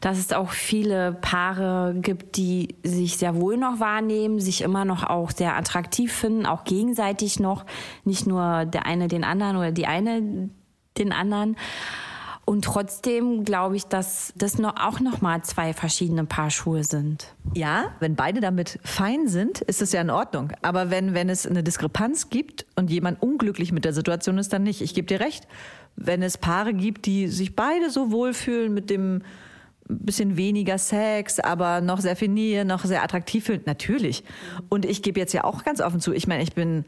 dass 0.00 0.18
es 0.18 0.32
auch 0.32 0.50
viele 0.50 1.12
Paare 1.20 1.94
gibt, 2.00 2.36
die 2.36 2.76
sich 2.82 3.16
sehr 3.16 3.34
wohl 3.34 3.56
noch 3.56 3.80
wahrnehmen, 3.80 4.40
sich 4.40 4.62
immer 4.62 4.84
noch 4.84 5.04
auch 5.04 5.30
sehr 5.30 5.56
attraktiv 5.56 6.12
finden, 6.12 6.46
auch 6.46 6.64
gegenseitig 6.64 7.40
noch, 7.40 7.66
nicht 8.04 8.26
nur 8.26 8.64
der 8.64 8.86
eine 8.86 9.08
den 9.08 9.24
anderen 9.24 9.56
oder 9.56 9.72
die 9.72 9.86
eine 9.86 10.50
den 10.96 11.12
anderen. 11.12 11.56
Und 12.50 12.64
trotzdem 12.64 13.44
glaube 13.44 13.76
ich, 13.76 13.84
dass 13.86 14.32
das 14.34 14.58
noch, 14.58 14.74
auch 14.74 14.98
noch 14.98 15.20
mal 15.20 15.40
zwei 15.44 15.72
verschiedene 15.72 16.24
Paar 16.24 16.50
Schuhe 16.50 16.82
sind. 16.82 17.32
Ja, 17.54 17.94
wenn 18.00 18.16
beide 18.16 18.40
damit 18.40 18.80
fein 18.82 19.28
sind, 19.28 19.60
ist 19.60 19.80
es 19.80 19.92
ja 19.92 20.00
in 20.00 20.10
Ordnung. 20.10 20.50
Aber 20.60 20.90
wenn, 20.90 21.14
wenn 21.14 21.28
es 21.28 21.46
eine 21.46 21.62
Diskrepanz 21.62 22.28
gibt 22.28 22.66
und 22.74 22.90
jemand 22.90 23.22
unglücklich 23.22 23.70
mit 23.70 23.84
der 23.84 23.92
Situation 23.92 24.36
ist, 24.36 24.52
dann 24.52 24.64
nicht. 24.64 24.80
Ich 24.80 24.94
gebe 24.94 25.06
dir 25.06 25.20
recht. 25.20 25.46
Wenn 25.94 26.24
es 26.24 26.38
Paare 26.38 26.74
gibt, 26.74 27.06
die 27.06 27.28
sich 27.28 27.54
beide 27.54 27.88
so 27.88 28.10
wohlfühlen 28.10 28.74
mit 28.74 28.90
dem 28.90 29.22
bisschen 29.86 30.36
weniger 30.36 30.78
Sex, 30.78 31.38
aber 31.38 31.80
noch 31.80 32.00
sehr 32.00 32.16
viel 32.16 32.28
Nähe, 32.28 32.64
noch 32.64 32.84
sehr 32.84 33.04
attraktiv 33.04 33.44
fühlen, 33.44 33.62
natürlich. 33.66 34.24
Und 34.68 34.84
ich 34.84 35.02
gebe 35.02 35.20
jetzt 35.20 35.34
ja 35.34 35.44
auch 35.44 35.62
ganz 35.62 35.80
offen 35.80 36.00
zu, 36.00 36.12
ich 36.12 36.26
meine, 36.26 36.42
ich 36.42 36.54
bin 36.54 36.84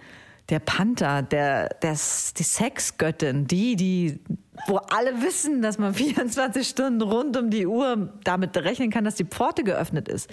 der 0.49 0.59
Panther, 0.59 1.23
der, 1.23 1.69
der, 1.69 1.93
die 1.93 2.43
Sexgöttin, 2.43 3.47
die, 3.47 3.77
die, 3.77 4.21
wo 4.67 4.77
alle 4.77 5.23
wissen, 5.23 5.63
dass 5.63 5.79
man 5.79 5.95
24 5.95 6.67
Stunden 6.67 7.03
rund 7.03 7.37
um 7.37 7.51
die 7.51 7.67
Uhr 7.67 8.13
damit 8.25 8.57
rechnen 8.57 8.91
kann, 8.91 9.05
dass 9.05 9.15
die 9.15 9.25
Pforte 9.25 9.65
geöffnet 9.65 10.09
ist. 10.09 10.31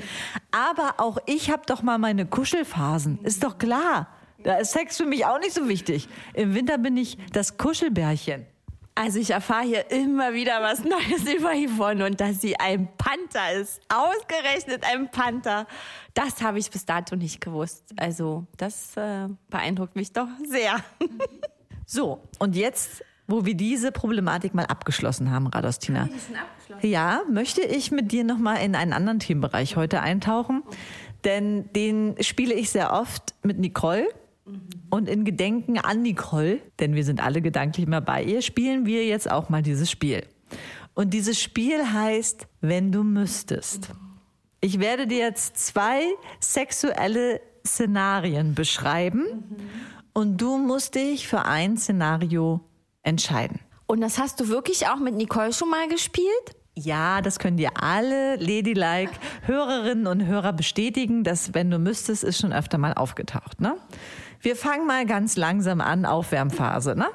Aber 0.51 0.95
auch 0.97 1.17
ich 1.25 1.51
habe 1.51 1.63
doch 1.65 1.83
mal 1.83 1.97
meine 1.97 2.25
Kuschelphasen, 2.25 3.19
ist 3.23 3.43
doch 3.43 3.57
klar. 3.57 4.07
Da 4.43 4.55
ist 4.55 4.71
Sex 4.71 4.95
für 4.97 5.05
mich 5.05 5.25
auch 5.25 5.39
nicht 5.39 5.53
so 5.53 5.67
wichtig. 5.67 6.07
Im 6.33 6.55
Winter 6.55 6.77
bin 6.77 6.95
ich 6.95 7.17
das 7.33 7.57
Kuschelbärchen. 7.57 8.45
Also 8.99 9.17
ich 9.17 9.29
erfahre 9.29 9.63
hier 9.63 9.91
immer 9.91 10.33
wieder 10.33 10.61
was 10.61 10.83
Neues 10.83 11.23
über 11.33 11.53
Yvonne 11.53 12.05
und 12.05 12.19
dass 12.19 12.41
sie 12.41 12.59
ein 12.59 12.89
Panther 12.97 13.53
ist. 13.53 13.79
Ausgerechnet 13.87 14.83
ein 14.83 15.09
Panther. 15.09 15.67
Das 16.13 16.41
habe 16.41 16.59
ich 16.59 16.69
bis 16.69 16.85
dato 16.85 17.15
nicht 17.15 17.39
gewusst. 17.39 17.93
Also 17.95 18.45
das 18.57 18.97
äh, 18.97 19.29
beeindruckt 19.49 19.95
mich 19.95 20.11
doch 20.11 20.27
sehr. 20.45 20.83
so, 21.85 22.27
und 22.39 22.57
jetzt, 22.57 23.05
wo 23.25 23.45
wir 23.45 23.55
diese 23.55 23.93
Problematik 23.93 24.53
mal 24.53 24.65
abgeschlossen 24.65 25.31
haben, 25.31 25.47
Radostina. 25.47 26.09
Ja, 26.81 27.21
möchte 27.31 27.61
ich 27.61 27.91
mit 27.91 28.11
dir 28.11 28.25
nochmal 28.25 28.57
in 28.65 28.75
einen 28.75 28.91
anderen 28.91 29.19
Themenbereich 29.19 29.77
heute 29.77 30.01
eintauchen. 30.01 30.61
Denn 31.23 31.71
den 31.71 32.17
spiele 32.19 32.53
ich 32.53 32.69
sehr 32.69 32.91
oft 32.91 33.33
mit 33.43 33.59
Nicole. 33.59 34.09
Und 34.89 35.07
in 35.07 35.23
Gedenken 35.23 35.77
an 35.77 36.01
Nicole, 36.01 36.59
denn 36.79 36.95
wir 36.95 37.03
sind 37.03 37.23
alle 37.23 37.41
gedanklich 37.41 37.85
immer 37.85 38.01
bei 38.01 38.23
ihr, 38.23 38.41
spielen 38.41 38.85
wir 38.85 39.05
jetzt 39.05 39.29
auch 39.29 39.49
mal 39.49 39.61
dieses 39.61 39.89
Spiel. 39.91 40.23
Und 40.93 41.13
dieses 41.13 41.41
Spiel 41.41 41.93
heißt, 41.93 42.47
wenn 42.61 42.91
du 42.91 43.03
müsstest. 43.03 43.91
Ich 44.61 44.79
werde 44.79 45.07
dir 45.07 45.19
jetzt 45.19 45.57
zwei 45.57 46.01
sexuelle 46.39 47.39
Szenarien 47.65 48.55
beschreiben 48.55 49.43
und 50.13 50.41
du 50.41 50.57
musst 50.57 50.95
dich 50.95 51.27
für 51.27 51.45
ein 51.45 51.77
Szenario 51.77 52.61
entscheiden. 53.03 53.59
Und 53.85 54.01
das 54.01 54.19
hast 54.19 54.39
du 54.39 54.49
wirklich 54.49 54.87
auch 54.87 54.99
mit 54.99 55.15
Nicole 55.15 55.53
schon 55.53 55.69
mal 55.69 55.87
gespielt? 55.87 56.55
Ja, 56.75 57.21
das 57.21 57.39
können 57.39 57.57
dir 57.57 57.71
alle 57.81 58.35
Ladylike 58.35 59.11
Hörerinnen 59.43 60.07
und 60.07 60.25
Hörer 60.25 60.53
bestätigen. 60.53 61.23
dass 61.23 61.53
wenn 61.53 61.71
du 61.71 61.79
müsstest, 61.79 62.23
ist 62.23 62.39
schon 62.39 62.53
öfter 62.53 62.77
mal 62.77 62.93
aufgetaucht. 62.93 63.59
Ne? 63.59 63.75
Wir 64.41 64.55
fangen 64.55 64.87
mal 64.87 65.05
ganz 65.05 65.35
langsam 65.35 65.81
an, 65.81 66.05
Aufwärmphase. 66.05 66.95
Ne? 66.95 67.07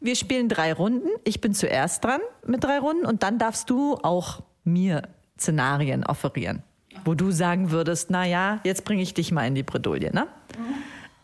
Wir 0.00 0.16
spielen 0.16 0.48
drei 0.48 0.72
Runden. 0.72 1.08
Ich 1.24 1.40
bin 1.40 1.54
zuerst 1.54 2.04
dran 2.04 2.20
mit 2.46 2.62
drei 2.62 2.78
Runden 2.78 3.04
und 3.06 3.22
dann 3.22 3.38
darfst 3.38 3.70
du 3.70 3.96
auch 3.96 4.42
mir 4.64 5.02
Szenarien 5.38 6.04
offerieren, 6.04 6.62
wo 7.04 7.14
du 7.14 7.32
sagen 7.32 7.70
würdest, 7.70 8.10
na 8.10 8.26
ja, 8.26 8.60
jetzt 8.64 8.84
bringe 8.84 9.02
ich 9.02 9.14
dich 9.14 9.32
mal 9.32 9.46
in 9.46 9.54
die 9.54 9.62
Bredouille. 9.64 10.12
Ne? 10.12 10.28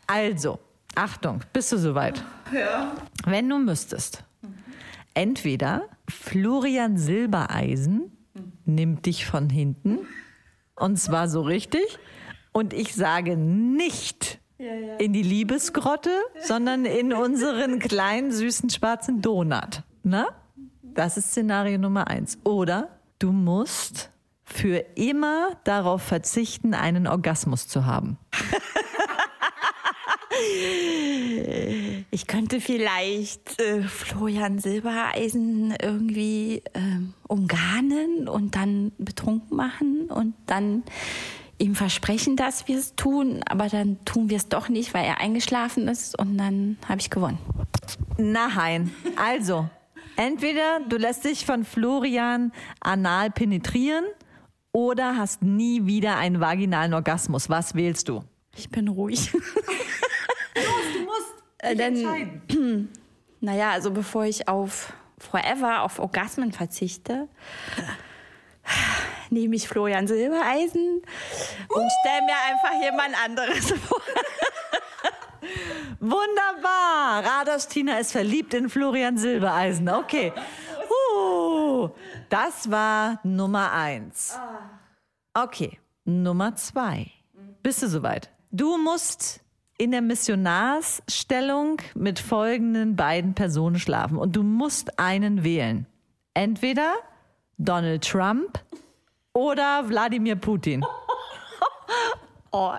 Also, 0.06 0.58
Achtung, 0.94 1.40
bist 1.52 1.70
du 1.70 1.78
soweit? 1.78 2.22
Ja. 2.52 2.92
Wenn 3.24 3.48
du 3.48 3.58
müsstest, 3.58 4.24
entweder 5.14 5.82
Florian 6.08 6.96
Silbereisen 6.96 8.10
nimmt 8.64 9.06
dich 9.06 9.26
von 9.26 9.50
hinten 9.50 10.00
und 10.74 10.98
zwar 10.98 11.28
so 11.28 11.42
richtig 11.42 11.98
und 12.52 12.72
ich 12.72 12.94
sage 12.94 13.36
nicht 13.36 14.40
Ja, 14.60 14.74
ja. 14.74 14.96
in 14.96 15.12
die 15.12 15.22
Liebesgrotte, 15.22 16.10
sondern 16.40 16.84
in 16.84 17.12
unseren 17.12 17.78
kleinen 17.78 18.32
süßen 18.32 18.70
schwarzen 18.70 19.22
Donut. 19.22 19.84
Na? 20.02 20.26
Das 20.82 21.16
ist 21.16 21.30
Szenario 21.30 21.78
Nummer 21.78 22.08
eins. 22.08 22.38
Oder 22.42 22.98
du 23.20 23.30
musst 23.30 24.10
für 24.42 24.78
immer 24.96 25.50
darauf 25.62 26.02
verzichten, 26.02 26.74
einen 26.74 27.06
Orgasmus 27.06 27.68
zu 27.68 27.86
haben. 27.86 28.18
Ich 32.10 32.26
könnte 32.26 32.60
vielleicht 32.60 33.60
äh, 33.60 33.82
Florian 33.82 34.58
Silbereisen 34.58 35.74
irgendwie 35.80 36.62
ähm, 36.74 37.14
umgarnen 37.26 38.28
und 38.28 38.54
dann 38.54 38.92
betrunken 38.98 39.56
machen 39.56 40.10
und 40.10 40.34
dann 40.46 40.84
ihm 41.58 41.74
versprechen, 41.74 42.36
dass 42.36 42.68
wir 42.68 42.78
es 42.78 42.94
tun, 42.94 43.40
aber 43.48 43.68
dann 43.68 44.02
tun 44.04 44.30
wir 44.30 44.36
es 44.36 44.48
doch 44.48 44.68
nicht, 44.68 44.94
weil 44.94 45.04
er 45.04 45.20
eingeschlafen 45.20 45.88
ist 45.88 46.18
und 46.18 46.38
dann 46.38 46.78
habe 46.88 47.00
ich 47.00 47.10
gewonnen. 47.10 47.38
Nein. 48.16 48.92
Also, 49.16 49.68
entweder 50.16 50.80
du 50.88 50.96
lässt 50.96 51.24
dich 51.24 51.44
von 51.44 51.64
Florian 51.64 52.52
anal 52.80 53.30
penetrieren 53.30 54.04
oder 54.72 55.16
hast 55.16 55.42
nie 55.42 55.86
wieder 55.86 56.16
einen 56.16 56.40
vaginalen 56.40 56.94
Orgasmus. 56.94 57.48
Was 57.50 57.74
wählst 57.74 58.08
du? 58.08 58.22
Ich 58.56 58.68
bin 58.70 58.88
ruhig. 58.88 59.32
Du 60.54 61.04
musst 61.04 61.34
Äh, 61.58 61.76
dann- 61.76 61.94
entscheiden. 61.96 62.88
Naja, 63.40 63.70
also 63.70 63.92
bevor 63.92 64.24
ich 64.24 64.48
auf 64.48 64.92
Forever, 65.18 65.82
auf 65.82 66.00
Orgasmen 66.00 66.50
verzichte, 66.50 67.28
nehme 69.30 69.56
ich 69.56 69.68
Florian 69.68 70.06
Silbereisen 70.06 71.02
und 71.68 71.92
stelle 72.00 72.22
mir 72.26 72.36
einfach 72.48 72.82
jemand 72.82 73.24
anderes 73.24 73.72
vor. 73.88 74.00
Wunderbar. 76.00 77.24
Rados 77.24 77.68
Tina 77.68 77.98
ist 77.98 78.12
verliebt 78.12 78.54
in 78.54 78.68
Florian 78.68 79.16
Silbereisen. 79.16 79.88
Okay. 79.88 80.32
Das 82.28 82.70
war 82.70 83.20
Nummer 83.22 83.72
eins. 83.72 84.38
Okay, 85.34 85.78
Nummer 86.04 86.54
zwei. 86.56 87.10
Bist 87.62 87.82
du 87.82 87.88
soweit? 87.88 88.30
Du 88.50 88.76
musst 88.78 89.40
in 89.78 89.90
der 89.92 90.02
Missionarsstellung 90.02 91.80
mit 91.94 92.18
folgenden 92.18 92.96
beiden 92.96 93.34
Personen 93.34 93.78
schlafen 93.78 94.18
und 94.18 94.34
du 94.34 94.42
musst 94.42 94.98
einen 94.98 95.44
wählen. 95.44 95.86
Entweder 96.34 96.94
Donald 97.58 98.04
Trump 98.08 98.58
oder 99.38 99.88
Wladimir 99.88 100.36
Putin. 100.36 100.84
Oh. 102.50 102.72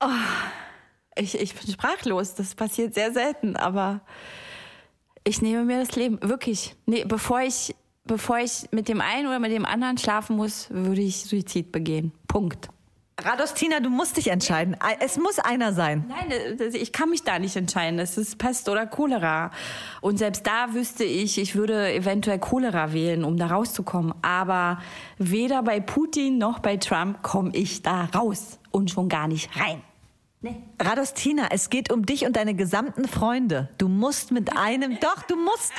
Oh. 0.00 0.08
Ich, 1.16 1.40
ich 1.40 1.54
bin 1.54 1.72
sprachlos. 1.72 2.34
Das 2.34 2.56
passiert 2.56 2.94
sehr 2.94 3.12
selten, 3.12 3.54
aber 3.54 4.00
ich 5.22 5.40
nehme 5.40 5.64
mir 5.64 5.78
das 5.78 5.94
Leben. 5.94 6.18
Wirklich. 6.20 6.74
Nee, 6.86 7.04
bevor 7.06 7.42
ich, 7.42 7.76
bevor 8.04 8.38
ich 8.38 8.66
mit 8.72 8.88
dem 8.88 9.00
einen 9.00 9.28
oder 9.28 9.38
mit 9.38 9.52
dem 9.52 9.64
anderen 9.64 9.98
schlafen 9.98 10.36
muss, 10.36 10.66
würde 10.70 11.00
ich 11.00 11.24
Suizid 11.24 11.70
begehen. 11.70 12.10
Punkt. 12.26 12.70
Radostina, 13.24 13.80
du 13.80 13.90
musst 13.90 14.16
dich 14.16 14.28
entscheiden. 14.28 14.76
Es 15.00 15.16
muss 15.18 15.40
einer 15.40 15.72
sein. 15.72 16.04
Nein, 16.08 16.56
das- 16.56 16.74
ich 16.74 16.92
kann 16.92 17.10
mich 17.10 17.24
da 17.24 17.38
nicht 17.40 17.56
entscheiden. 17.56 17.98
Es 17.98 18.16
ist 18.16 18.38
Pest 18.38 18.68
oder 18.68 18.86
Cholera. 18.86 19.50
Und 20.00 20.18
selbst 20.18 20.46
da 20.46 20.72
wüsste 20.72 21.02
ich, 21.02 21.38
ich 21.38 21.56
würde 21.56 21.92
eventuell 21.92 22.38
Cholera 22.38 22.92
wählen, 22.92 23.24
um 23.24 23.36
da 23.36 23.48
rauszukommen. 23.48 24.14
Aber 24.22 24.80
weder 25.18 25.64
bei 25.64 25.80
Putin 25.80 26.38
noch 26.38 26.60
bei 26.60 26.76
Trump 26.76 27.22
komme 27.22 27.50
ich 27.54 27.82
da 27.82 28.04
raus 28.14 28.60
und 28.70 28.90
schon 28.92 29.08
gar 29.08 29.26
nicht 29.26 29.50
rein. 29.58 29.82
Radostina, 30.80 31.48
es 31.50 31.68
geht 31.68 31.90
um 31.92 32.06
dich 32.06 32.24
und 32.24 32.36
deine 32.36 32.54
gesamten 32.54 33.08
Freunde. 33.08 33.68
Du 33.78 33.88
musst 33.88 34.30
mit 34.30 34.56
einem, 34.56 34.96
doch, 35.00 35.24
du 35.24 35.34
musst, 35.34 35.72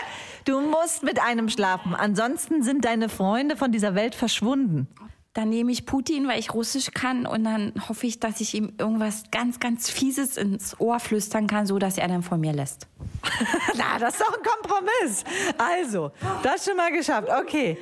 du 0.44 0.60
musst 0.60 1.04
mit 1.04 1.22
einem 1.22 1.48
schlafen. 1.48 1.96
Ansonsten 1.96 2.64
sind 2.64 2.84
deine 2.84 3.08
Freunde 3.08 3.56
von 3.56 3.72
dieser 3.72 3.96
Welt 3.96 4.14
verschwunden. 4.16 4.88
Dann 5.34 5.50
nehme 5.50 5.72
ich 5.72 5.86
Putin, 5.86 6.28
weil 6.28 6.40
ich 6.40 6.54
Russisch 6.54 6.92
kann 6.92 7.26
und 7.28 7.44
dann 7.44 7.74
hoffe 7.88 8.08
ich, 8.08 8.20
dass 8.20 8.42
ich 8.42 8.56
ihm 8.56 8.74
irgendwas 8.80 9.24
ganz, 9.32 9.60
ganz 9.60 9.90
Fieses 9.90 10.38
ins 10.38 10.80
Ohr 10.80 11.00
flüstern 11.00 11.46
kann, 11.46 11.68
so 11.68 11.78
dass 11.78 11.98
er 11.98 12.08
dann 12.08 12.24
von 12.24 12.42
mir 12.42 12.52
lässt. 12.52 12.88
Na, 13.78 14.00
das 14.00 14.16
ist 14.16 14.22
doch 14.22 14.36
ein 14.36 14.44
Kompromiss. 14.44 15.24
Also, 15.58 16.12
das 16.42 16.66
schon 16.66 16.78
mal 16.78 16.92
geschafft. 16.92 17.30
Okay. 17.30 17.78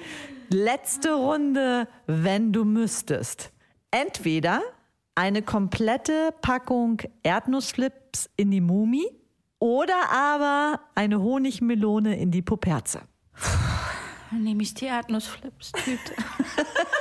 Letzte 0.50 1.13
Runde, 1.13 1.88
wenn 2.06 2.51
du 2.51 2.66
müsstest. 2.66 3.51
Entweder 3.92 4.62
eine 5.16 5.42
komplette 5.42 6.34
Packung 6.42 7.01
Erdnussflips 7.24 8.30
in 8.36 8.51
die 8.51 8.62
Mumi 8.62 9.06
oder 9.60 10.10
aber 10.12 10.82
eine 10.96 11.22
Honigmelone 11.22 12.18
in 12.18 12.30
die 12.30 12.42
Puperze. 12.42 13.01
Dann 14.32 14.44
nehme 14.44 14.62
ich 14.62 14.74
die 14.74 14.86
Erdnussflips-Tüte. 14.86 16.13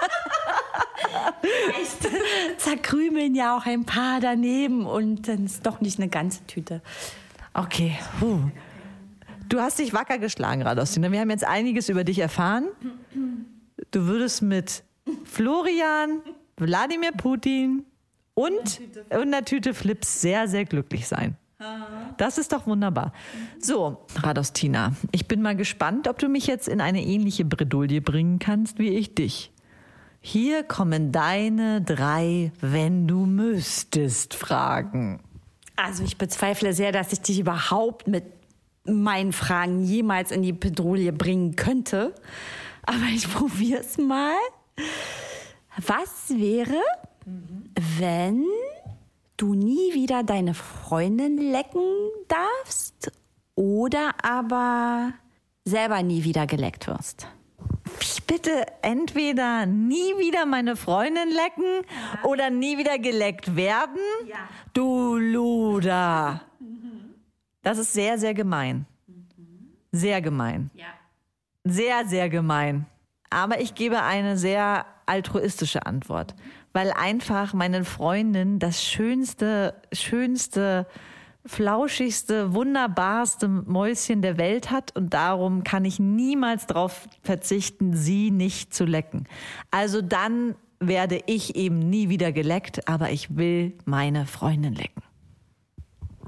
Echt? 1.80 2.08
Zerkrümeln 2.58 3.34
ja 3.34 3.56
auch 3.56 3.66
ein 3.66 3.84
paar 3.84 4.20
daneben 4.20 4.86
und 4.86 5.28
dann 5.28 5.44
ist 5.44 5.66
doch 5.66 5.80
nicht 5.80 5.98
eine 5.98 6.08
ganze 6.08 6.44
Tüte. 6.46 6.82
Okay. 7.54 7.96
Puh. 8.20 8.50
Du 9.48 9.60
hast 9.60 9.78
dich 9.78 9.92
wacker 9.92 10.18
geschlagen, 10.18 10.62
Radostina. 10.62 11.10
Wir 11.12 11.20
haben 11.20 11.30
jetzt 11.30 11.46
einiges 11.46 11.88
über 11.88 12.04
dich 12.04 12.18
erfahren. 12.18 12.66
Du 13.92 14.06
würdest 14.06 14.42
mit 14.42 14.82
Florian, 15.24 16.20
Wladimir 16.56 17.12
Putin 17.12 17.84
und, 18.34 18.80
und 19.10 19.12
einer 19.12 19.44
Tüte 19.44 19.72
Flips 19.72 20.20
sehr, 20.20 20.48
sehr 20.48 20.64
glücklich 20.64 21.06
sein. 21.06 21.36
Das 22.18 22.38
ist 22.38 22.52
doch 22.52 22.66
wunderbar. 22.66 23.12
So, 23.58 24.04
Radostina, 24.16 24.92
ich 25.12 25.26
bin 25.26 25.40
mal 25.40 25.56
gespannt, 25.56 26.06
ob 26.08 26.18
du 26.18 26.28
mich 26.28 26.46
jetzt 26.46 26.68
in 26.68 26.80
eine 26.80 27.02
ähnliche 27.02 27.44
Bredouille 27.44 28.02
bringen 28.02 28.38
kannst 28.38 28.78
wie 28.78 28.90
ich 28.90 29.14
dich. 29.14 29.52
Hier 30.28 30.64
kommen 30.64 31.12
deine 31.12 31.80
drei 31.82 32.50
Wenn 32.60 33.06
du 33.06 33.26
müsstest 33.26 34.34
Fragen. 34.34 35.20
Also 35.76 36.02
ich 36.02 36.18
bezweifle 36.18 36.72
sehr, 36.72 36.90
dass 36.90 37.12
ich 37.12 37.20
dich 37.20 37.38
überhaupt 37.38 38.08
mit 38.08 38.24
meinen 38.84 39.32
Fragen 39.32 39.84
jemals 39.84 40.32
in 40.32 40.42
die 40.42 40.52
Pedrouille 40.52 41.12
bringen 41.12 41.54
könnte. 41.54 42.12
Aber 42.82 43.04
ich 43.14 43.32
probiere 43.32 43.78
es 43.78 43.98
mal. 43.98 44.34
Was 45.76 46.30
wäre, 46.30 46.82
wenn 48.00 48.44
du 49.36 49.54
nie 49.54 49.94
wieder 49.94 50.24
deine 50.24 50.54
Freundin 50.54 51.38
lecken 51.38 51.86
darfst 52.26 53.12
oder 53.54 54.12
aber 54.24 55.12
selber 55.64 56.02
nie 56.02 56.24
wieder 56.24 56.48
geleckt 56.48 56.88
wirst? 56.88 57.28
Ich 58.00 58.24
bitte 58.24 58.66
entweder 58.82 59.66
nie 59.66 60.16
wieder 60.18 60.46
meine 60.46 60.76
Freundin 60.76 61.28
lecken 61.30 61.84
oder 62.24 62.50
nie 62.50 62.78
wieder 62.78 62.98
geleckt 62.98 63.56
werden. 63.56 64.00
Du 64.72 65.16
Luder. 65.16 66.42
Das 67.62 67.78
ist 67.78 67.92
sehr, 67.92 68.18
sehr 68.18 68.34
gemein. 68.34 68.86
Sehr 69.92 70.20
gemein. 70.20 70.70
Sehr, 71.64 72.06
sehr 72.06 72.28
gemein. 72.28 72.86
Aber 73.30 73.60
ich 73.60 73.74
gebe 73.74 74.02
eine 74.02 74.36
sehr 74.36 74.86
altruistische 75.06 75.86
Antwort, 75.86 76.34
weil 76.72 76.92
einfach 76.92 77.54
meinen 77.54 77.84
Freundinnen 77.84 78.58
das 78.58 78.84
schönste, 78.84 79.74
schönste, 79.92 80.86
flauschigste, 81.46 82.54
wunderbarste 82.54 83.48
Mäuschen 83.48 84.22
der 84.22 84.38
Welt 84.38 84.70
hat 84.70 84.96
und 84.96 85.14
darum 85.14 85.64
kann 85.64 85.84
ich 85.84 85.98
niemals 85.98 86.66
darauf 86.66 87.08
verzichten, 87.22 87.94
sie 87.94 88.30
nicht 88.30 88.74
zu 88.74 88.84
lecken. 88.84 89.28
Also 89.70 90.02
dann 90.02 90.54
werde 90.80 91.20
ich 91.26 91.56
eben 91.56 91.78
nie 91.78 92.08
wieder 92.08 92.32
geleckt, 92.32 92.88
aber 92.88 93.10
ich 93.10 93.36
will 93.36 93.76
meine 93.84 94.26
Freundin 94.26 94.74
lecken. 94.74 95.02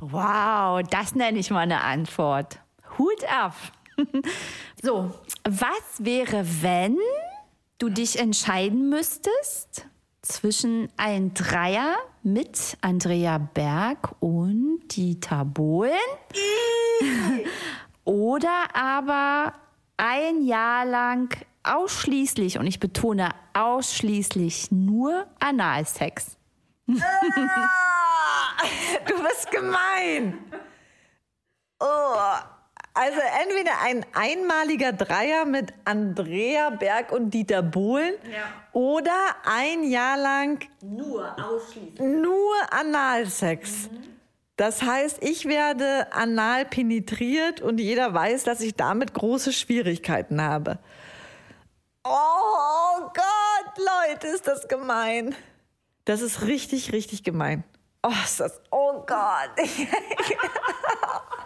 Wow, 0.00 0.82
das 0.88 1.14
nenne 1.14 1.38
ich 1.38 1.50
mal 1.50 1.60
eine 1.60 1.82
Antwort. 1.82 2.60
Hut 2.98 3.24
ab. 3.30 3.54
so, 4.82 5.12
was 5.44 5.98
wäre, 5.98 6.46
wenn 6.62 6.96
du 7.78 7.88
dich 7.88 8.18
entscheiden 8.18 8.88
müsstest 8.88 9.88
zwischen 10.28 10.88
ein 10.96 11.34
Dreier 11.34 11.96
mit 12.22 12.76
Andrea 12.80 13.38
Berg 13.38 14.14
und 14.20 14.80
Dieter 14.90 15.44
Bohlen 15.44 15.92
oder 18.04 18.74
aber 18.74 19.54
ein 19.96 20.42
Jahr 20.42 20.84
lang 20.84 21.34
ausschließlich, 21.64 22.58
und 22.58 22.66
ich 22.66 22.80
betone 22.80 23.30
ausschließlich 23.54 24.70
nur 24.70 25.26
Analsex? 25.40 26.36
Du 29.06 29.22
bist 29.22 29.50
gemein. 29.52 30.38
Oh. 31.78 32.57
Also 32.98 33.20
entweder 33.44 33.70
ein 33.84 34.04
einmaliger 34.12 34.92
Dreier 34.92 35.44
mit 35.44 35.72
Andrea 35.84 36.70
Berg 36.70 37.12
und 37.12 37.30
Dieter 37.30 37.62
Bohlen 37.62 38.14
oder 38.72 39.12
ein 39.44 39.84
Jahr 39.84 40.16
lang 40.16 40.68
Nur 40.80 41.32
ausschließlich. 41.40 42.00
nur 42.00 42.56
Analsex. 42.72 43.88
Das 44.56 44.82
heißt, 44.82 45.22
ich 45.22 45.44
werde 45.44 46.12
anal 46.12 46.64
penetriert 46.64 47.60
und 47.60 47.78
jeder 47.78 48.12
weiß, 48.12 48.42
dass 48.42 48.60
ich 48.60 48.74
damit 48.74 49.14
große 49.14 49.52
Schwierigkeiten 49.52 50.42
habe. 50.42 50.80
Oh 52.02 52.98
Gott, 53.14 53.78
Leute, 54.08 54.26
ist 54.26 54.48
das 54.48 54.66
gemein. 54.66 55.36
Das 56.04 56.20
ist 56.20 56.42
richtig, 56.42 56.90
richtig 56.92 57.22
gemein. 57.22 57.62
Oh, 58.02 58.10
ist 58.24 58.40
das, 58.40 58.60
oh 58.72 59.04
Gott. 59.06 59.50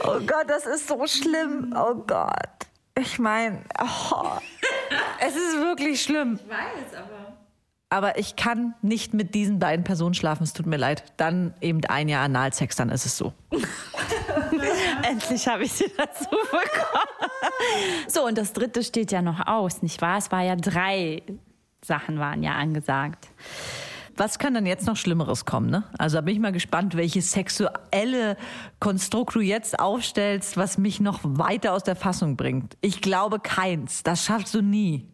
oh 0.00 0.20
Gott, 0.26 0.48
das 0.48 0.66
ist 0.66 0.88
so 0.88 1.06
schlimm. 1.06 1.74
Oh 1.76 1.94
Gott. 1.94 2.66
Ich 2.98 3.18
meine, 3.18 3.62
oh, 3.80 4.38
es 5.20 5.36
ist 5.36 5.56
wirklich 5.58 6.02
schlimm. 6.02 6.38
Ich 6.42 6.48
weiß, 6.48 6.94
aber. 6.96 7.38
Aber 7.90 8.18
ich 8.18 8.36
kann 8.36 8.74
nicht 8.82 9.14
mit 9.14 9.34
diesen 9.34 9.58
beiden 9.58 9.82
Personen 9.82 10.12
schlafen, 10.12 10.42
es 10.42 10.52
tut 10.52 10.66
mir 10.66 10.76
leid. 10.76 11.04
Dann 11.16 11.54
eben 11.62 11.82
ein 11.86 12.08
Jahr 12.08 12.24
Analsex, 12.24 12.76
dann 12.76 12.90
ist 12.90 13.06
es 13.06 13.16
so. 13.16 13.32
Endlich 15.02 15.48
habe 15.48 15.64
ich 15.64 15.72
sie 15.72 15.90
dazu 15.96 16.28
bekommen. 16.28 17.32
So, 18.06 18.26
und 18.26 18.36
das 18.36 18.52
dritte 18.52 18.82
steht 18.82 19.10
ja 19.10 19.22
noch 19.22 19.46
aus, 19.46 19.80
nicht 19.80 20.02
wahr? 20.02 20.18
Es 20.18 20.30
war 20.30 20.42
ja 20.42 20.54
drei 20.56 21.22
Sachen 21.82 22.18
waren 22.18 22.42
ja 22.42 22.52
angesagt. 22.52 23.28
Was 24.18 24.40
kann 24.40 24.54
denn 24.54 24.66
jetzt 24.66 24.86
noch 24.86 24.96
Schlimmeres 24.96 25.44
kommen? 25.44 25.70
Ne? 25.70 25.84
Also 25.96 26.16
da 26.16 26.22
bin 26.22 26.34
ich 26.34 26.40
mal 26.40 26.50
gespannt, 26.52 26.96
welche 26.96 27.22
sexuelle 27.22 28.36
Konstrukt 28.80 29.36
du 29.36 29.40
jetzt 29.40 29.78
aufstellst, 29.78 30.56
was 30.56 30.76
mich 30.76 30.98
noch 30.98 31.20
weiter 31.22 31.72
aus 31.72 31.84
der 31.84 31.94
Fassung 31.94 32.36
bringt. 32.36 32.76
Ich 32.80 33.00
glaube 33.00 33.38
keins. 33.38 34.02
Das 34.02 34.24
schaffst 34.24 34.54
du 34.54 34.60
nie. 34.60 35.06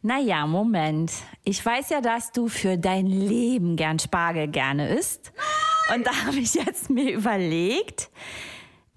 Naja, 0.00 0.46
Moment. 0.46 1.12
Ich 1.44 1.64
weiß 1.64 1.90
ja, 1.90 2.00
dass 2.00 2.32
du 2.32 2.48
für 2.48 2.78
dein 2.78 3.06
Leben 3.06 3.76
gern 3.76 3.98
Spargel 3.98 4.48
gerne 4.48 4.88
isst. 4.88 5.32
Und 5.94 6.06
da 6.06 6.10
habe 6.26 6.38
ich 6.38 6.54
jetzt 6.54 6.88
mir 6.88 7.12
überlegt, 7.12 8.10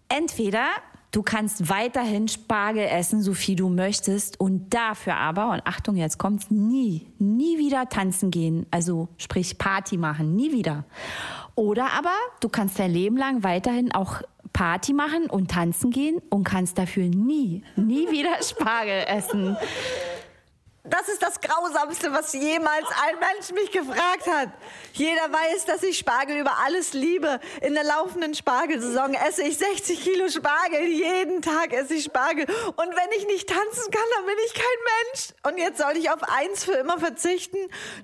entweder 0.07 0.67
Du 1.15 1.23
kannst 1.23 1.69
weiterhin 1.69 2.28
Spargel 2.28 2.84
essen, 2.88 3.21
so 3.21 3.34
viel 3.34 3.56
du 3.56 3.69
möchtest. 3.69 4.38
Und 4.38 4.73
dafür 4.73 5.15
aber, 5.15 5.51
und 5.51 5.65
Achtung, 5.65 5.95
jetzt 5.95 6.17
kommt's, 6.17 6.51
nie, 6.51 7.08
nie 7.19 7.58
wieder 7.58 7.88
tanzen 7.88 8.32
gehen. 8.32 8.65
Also 8.69 9.08
sprich 9.15 9.58
Party 9.58 9.95
machen, 9.95 10.36
nie 10.36 10.51
wieder. 10.51 10.84
Oder 11.56 11.93
aber 11.97 12.12
du 12.41 12.49
kannst 12.49 12.78
dein 12.80 12.91
Leben 12.91 13.15
lang 13.15 13.45
weiterhin 13.45 13.93
auch 13.93 14.23
Party 14.51 14.91
machen 14.91 15.30
und 15.30 15.51
tanzen 15.51 15.89
gehen 15.89 16.21
und 16.30 16.43
kannst 16.43 16.78
dafür 16.78 17.06
nie, 17.06 17.63
nie 17.78 18.12
wieder 18.12 18.36
Spargel 18.43 19.06
essen. 19.08 19.56
Das 20.87 21.09
ist 21.09 21.21
das 21.21 21.41
Grausamste, 21.41 22.13
was 22.13 22.33
jemals 22.33 22.85
ein 23.07 23.19
Mensch 23.19 23.51
mich 23.51 23.71
gefragt 23.71 24.27
hat. 24.31 24.49
Jeder 24.93 25.31
weiß, 25.31 25.65
dass 25.65 25.81
ich 25.81 25.97
Spargel 25.97 26.37
über 26.37 26.59
alles 26.63 26.93
liebe. 26.93 27.39
In 27.61 27.73
der 27.73 27.83
laufenden 27.83 28.35
Spargelsaison 28.35 29.15
esse 29.15 29.43
ich 29.43 29.57
60 29.57 30.03
Kilo 30.03 30.29
Spargel. 30.29 30.81
Jeden 30.87 31.41
Tag 31.41 31.73
esse 31.73 31.95
ich 31.95 32.05
Spargel. 32.05 32.45
Und 32.45 32.89
wenn 32.89 33.17
ich 33.17 33.25
nicht 33.25 33.49
tanzen 33.49 33.91
kann, 33.91 34.05
dann 34.15 34.25
bin 34.25 34.35
ich 34.45 34.53
kein 34.53 34.63
Mensch. 35.03 35.33
Und 35.47 35.57
jetzt 35.57 35.79
soll 35.79 35.97
ich 35.97 36.11
auf 36.11 36.21
eins 36.21 36.63
für 36.65 36.73
immer 36.73 36.99
verzichten. 36.99 37.57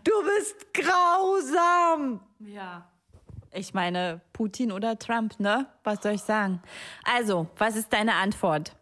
Du 0.04 0.12
bist 0.24 0.74
grausam. 0.74 2.22
Ja. 2.40 2.88
Ich 3.54 3.74
meine, 3.74 4.22
Putin 4.34 4.72
oder 4.72 4.98
Trump, 4.98 5.40
ne? 5.40 5.68
Was 5.84 6.02
soll 6.02 6.14
ich 6.14 6.22
sagen? 6.22 6.64
Also, 7.04 7.48
was 7.58 7.76
ist 7.76 7.92
deine 7.94 8.16
Antwort? 8.16 8.74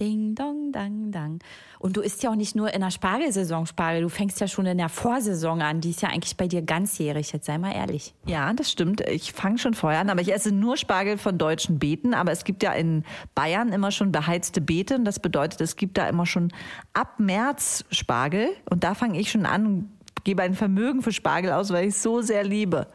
Ding, 0.00 0.34
dong, 0.34 0.72
dang, 0.72 1.12
dang. 1.12 1.38
Und 1.78 1.96
du 1.96 2.00
isst 2.00 2.22
ja 2.22 2.30
auch 2.30 2.34
nicht 2.34 2.56
nur 2.56 2.74
in 2.74 2.80
der 2.80 2.90
Spargelsaison 2.90 3.66
Spargel, 3.66 4.02
du 4.02 4.08
fängst 4.08 4.40
ja 4.40 4.48
schon 4.48 4.66
in 4.66 4.78
der 4.78 4.88
Vorsaison 4.88 5.62
an. 5.62 5.80
Die 5.80 5.90
ist 5.90 6.02
ja 6.02 6.08
eigentlich 6.08 6.36
bei 6.36 6.48
dir 6.48 6.62
ganzjährig, 6.62 7.32
jetzt 7.32 7.46
sei 7.46 7.58
mal 7.58 7.72
ehrlich. 7.72 8.12
Ja, 8.26 8.52
das 8.52 8.72
stimmt. 8.72 9.02
Ich 9.02 9.32
fange 9.32 9.58
schon 9.58 9.74
vorher 9.74 10.00
an, 10.00 10.10
aber 10.10 10.20
ich 10.20 10.32
esse 10.32 10.52
nur 10.52 10.76
Spargel 10.76 11.16
von 11.16 11.38
deutschen 11.38 11.78
Beeten. 11.78 12.12
Aber 12.12 12.32
es 12.32 12.44
gibt 12.44 12.62
ja 12.62 12.72
in 12.72 13.04
Bayern 13.34 13.72
immer 13.72 13.92
schon 13.92 14.10
beheizte 14.10 14.60
Beete. 14.60 14.96
Und 14.96 15.04
das 15.04 15.20
bedeutet, 15.20 15.60
es 15.60 15.76
gibt 15.76 15.96
da 15.96 16.08
immer 16.08 16.26
schon 16.26 16.52
ab 16.92 17.20
März 17.20 17.84
Spargel. 17.90 18.48
Und 18.68 18.82
da 18.82 18.94
fange 18.94 19.20
ich 19.20 19.30
schon 19.30 19.46
an 19.46 19.88
gebe 20.24 20.42
ein 20.42 20.54
Vermögen 20.54 21.02
für 21.02 21.12
Spargel 21.12 21.52
aus, 21.52 21.70
weil 21.70 21.84
ich 21.84 21.94
es 21.94 22.02
so 22.02 22.20
sehr 22.22 22.42
liebe. 22.42 22.88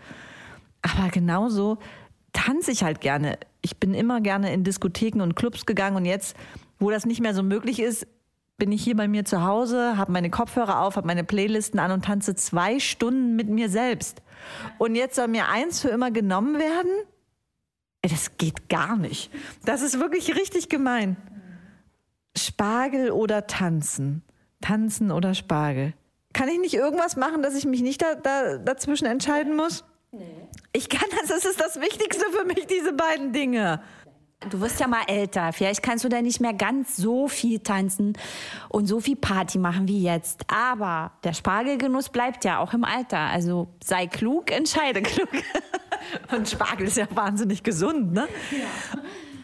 Aber 0.81 1.09
genauso 1.09 1.77
tanze 2.33 2.71
ich 2.71 2.83
halt 2.83 3.01
gerne. 3.01 3.37
Ich 3.61 3.77
bin 3.77 3.93
immer 3.93 4.21
gerne 4.21 4.53
in 4.53 4.63
Diskotheken 4.63 5.21
und 5.21 5.35
Clubs 5.35 5.65
gegangen 5.65 5.95
und 5.95 6.05
jetzt, 6.05 6.35
wo 6.79 6.89
das 6.89 7.05
nicht 7.05 7.21
mehr 7.21 7.33
so 7.33 7.43
möglich 7.43 7.79
ist, 7.79 8.07
bin 8.57 8.71
ich 8.71 8.83
hier 8.83 8.95
bei 8.95 9.07
mir 9.07 9.25
zu 9.25 9.43
Hause, 9.43 9.97
habe 9.97 10.11
meine 10.11 10.29
Kopfhörer 10.29 10.81
auf, 10.81 10.97
habe 10.97 11.07
meine 11.07 11.23
Playlisten 11.23 11.79
an 11.79 11.91
und 11.91 12.05
tanze 12.05 12.35
zwei 12.35 12.79
Stunden 12.79 13.35
mit 13.35 13.47
mir 13.47 13.69
selbst. 13.69 14.21
Und 14.77 14.95
jetzt 14.95 15.15
soll 15.15 15.27
mir 15.27 15.47
eins 15.47 15.81
für 15.81 15.89
immer 15.89 16.11
genommen 16.11 16.59
werden? 16.59 16.91
Das 18.01 18.37
geht 18.37 18.69
gar 18.69 18.95
nicht. 18.95 19.31
Das 19.65 19.81
ist 19.81 19.99
wirklich 19.99 20.35
richtig 20.35 20.69
gemein. 20.69 21.17
Spargel 22.37 23.11
oder 23.11 23.47
tanzen? 23.47 24.23
Tanzen 24.61 25.11
oder 25.11 25.33
Spargel? 25.33 25.93
Kann 26.33 26.47
ich 26.49 26.59
nicht 26.59 26.75
irgendwas 26.75 27.15
machen, 27.15 27.41
dass 27.41 27.55
ich 27.55 27.65
mich 27.65 27.81
nicht 27.81 28.01
da, 28.01 28.15
da, 28.15 28.57
dazwischen 28.57 29.05
entscheiden 29.05 29.55
muss? 29.55 29.83
Ich 30.73 30.89
kann 30.89 31.09
das, 31.19 31.29
das 31.29 31.45
ist 31.45 31.59
das 31.59 31.81
Wichtigste 31.81 32.25
für 32.31 32.45
mich, 32.45 32.67
diese 32.67 32.93
beiden 32.93 33.33
Dinge. 33.33 33.81
Du 34.47 34.61
wirst 34.61 34.79
ja 34.79 34.87
mal 34.87 35.03
älter. 35.07 35.51
Vielleicht 35.51 35.83
kannst 35.83 36.05
du 36.05 36.09
dann 36.09 36.23
nicht 36.23 36.39
mehr 36.39 36.53
ganz 36.53 36.95
so 36.95 37.27
viel 37.27 37.59
tanzen 37.59 38.13
und 38.69 38.85
so 38.85 39.01
viel 39.01 39.17
Party 39.17 39.59
machen 39.59 39.89
wie 39.89 40.01
jetzt. 40.01 40.45
Aber 40.47 41.11
der 41.25 41.33
Spargelgenuss 41.33 42.07
bleibt 42.07 42.45
ja 42.45 42.59
auch 42.59 42.73
im 42.73 42.85
Alter. 42.85 43.17
Also 43.17 43.67
sei 43.83 44.07
klug, 44.07 44.49
entscheide 44.51 45.01
klug. 45.01 45.29
Und 46.33 46.47
Spargel 46.47 46.87
ist 46.87 46.95
ja 46.95 47.07
wahnsinnig 47.13 47.61
gesund, 47.61 48.13
ne? 48.13 48.27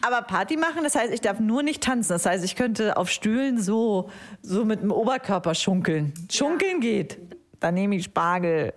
Aber 0.00 0.22
Party 0.22 0.56
machen, 0.56 0.82
das 0.82 0.94
heißt, 0.94 1.12
ich 1.12 1.20
darf 1.20 1.38
nur 1.38 1.62
nicht 1.62 1.82
tanzen. 1.82 2.12
Das 2.12 2.24
heißt, 2.24 2.42
ich 2.44 2.56
könnte 2.56 2.96
auf 2.96 3.10
Stühlen 3.10 3.60
so, 3.60 4.08
so 4.40 4.64
mit 4.64 4.80
dem 4.80 4.90
Oberkörper 4.90 5.54
schunkeln. 5.54 6.14
Schunkeln 6.30 6.80
geht. 6.80 7.18
Dann 7.60 7.74
nehme 7.74 7.96
ich 7.96 8.04
Spargel. 8.04 8.72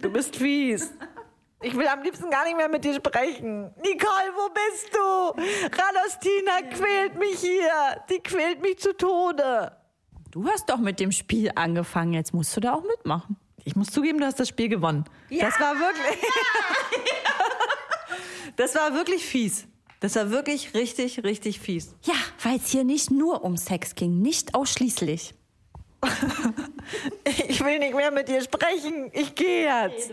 Du 0.00 0.10
bist 0.10 0.36
fies. 0.36 0.92
Ich 1.62 1.76
will 1.76 1.86
am 1.86 2.02
liebsten 2.02 2.30
gar 2.30 2.44
nicht 2.44 2.56
mehr 2.56 2.68
mit 2.68 2.84
dir 2.84 2.94
sprechen. 2.94 3.70
Nicole, 3.82 4.32
wo 4.34 4.48
bist 4.48 4.94
du? 4.94 5.78
Radostina 5.82 6.62
quält 6.74 7.18
mich 7.18 7.40
hier. 7.40 8.02
Die 8.08 8.18
quält 8.20 8.62
mich 8.62 8.78
zu 8.78 8.96
Tode. 8.96 9.76
Du 10.30 10.46
hast 10.48 10.70
doch 10.70 10.78
mit 10.78 11.00
dem 11.00 11.12
Spiel 11.12 11.50
angefangen. 11.54 12.14
Jetzt 12.14 12.32
musst 12.32 12.56
du 12.56 12.60
da 12.60 12.74
auch 12.74 12.82
mitmachen. 12.82 13.36
Ich 13.64 13.76
muss 13.76 13.88
zugeben, 13.88 14.18
du 14.20 14.26
hast 14.26 14.40
das 14.40 14.48
Spiel 14.48 14.68
gewonnen. 14.68 15.04
Das 15.28 15.60
war 15.60 15.78
wirklich. 15.78 16.16
das 18.56 18.74
war 18.74 18.94
wirklich 18.94 19.26
fies. 19.26 19.66
Das 20.00 20.16
war 20.16 20.30
wirklich 20.30 20.72
richtig, 20.72 21.22
richtig 21.24 21.60
fies. 21.60 21.94
Ja, 22.04 22.14
weil 22.42 22.56
es 22.56 22.68
hier 22.68 22.84
nicht 22.84 23.10
nur 23.10 23.44
um 23.44 23.58
Sex 23.58 23.94
ging, 23.94 24.22
nicht 24.22 24.54
ausschließlich. 24.54 25.34
Ich 27.48 27.62
will 27.62 27.78
nicht 27.78 27.94
mehr 27.94 28.10
mit 28.10 28.28
dir 28.28 28.42
sprechen. 28.42 29.10
Ich 29.12 29.34
gehe 29.34 29.66
jetzt. 29.66 30.12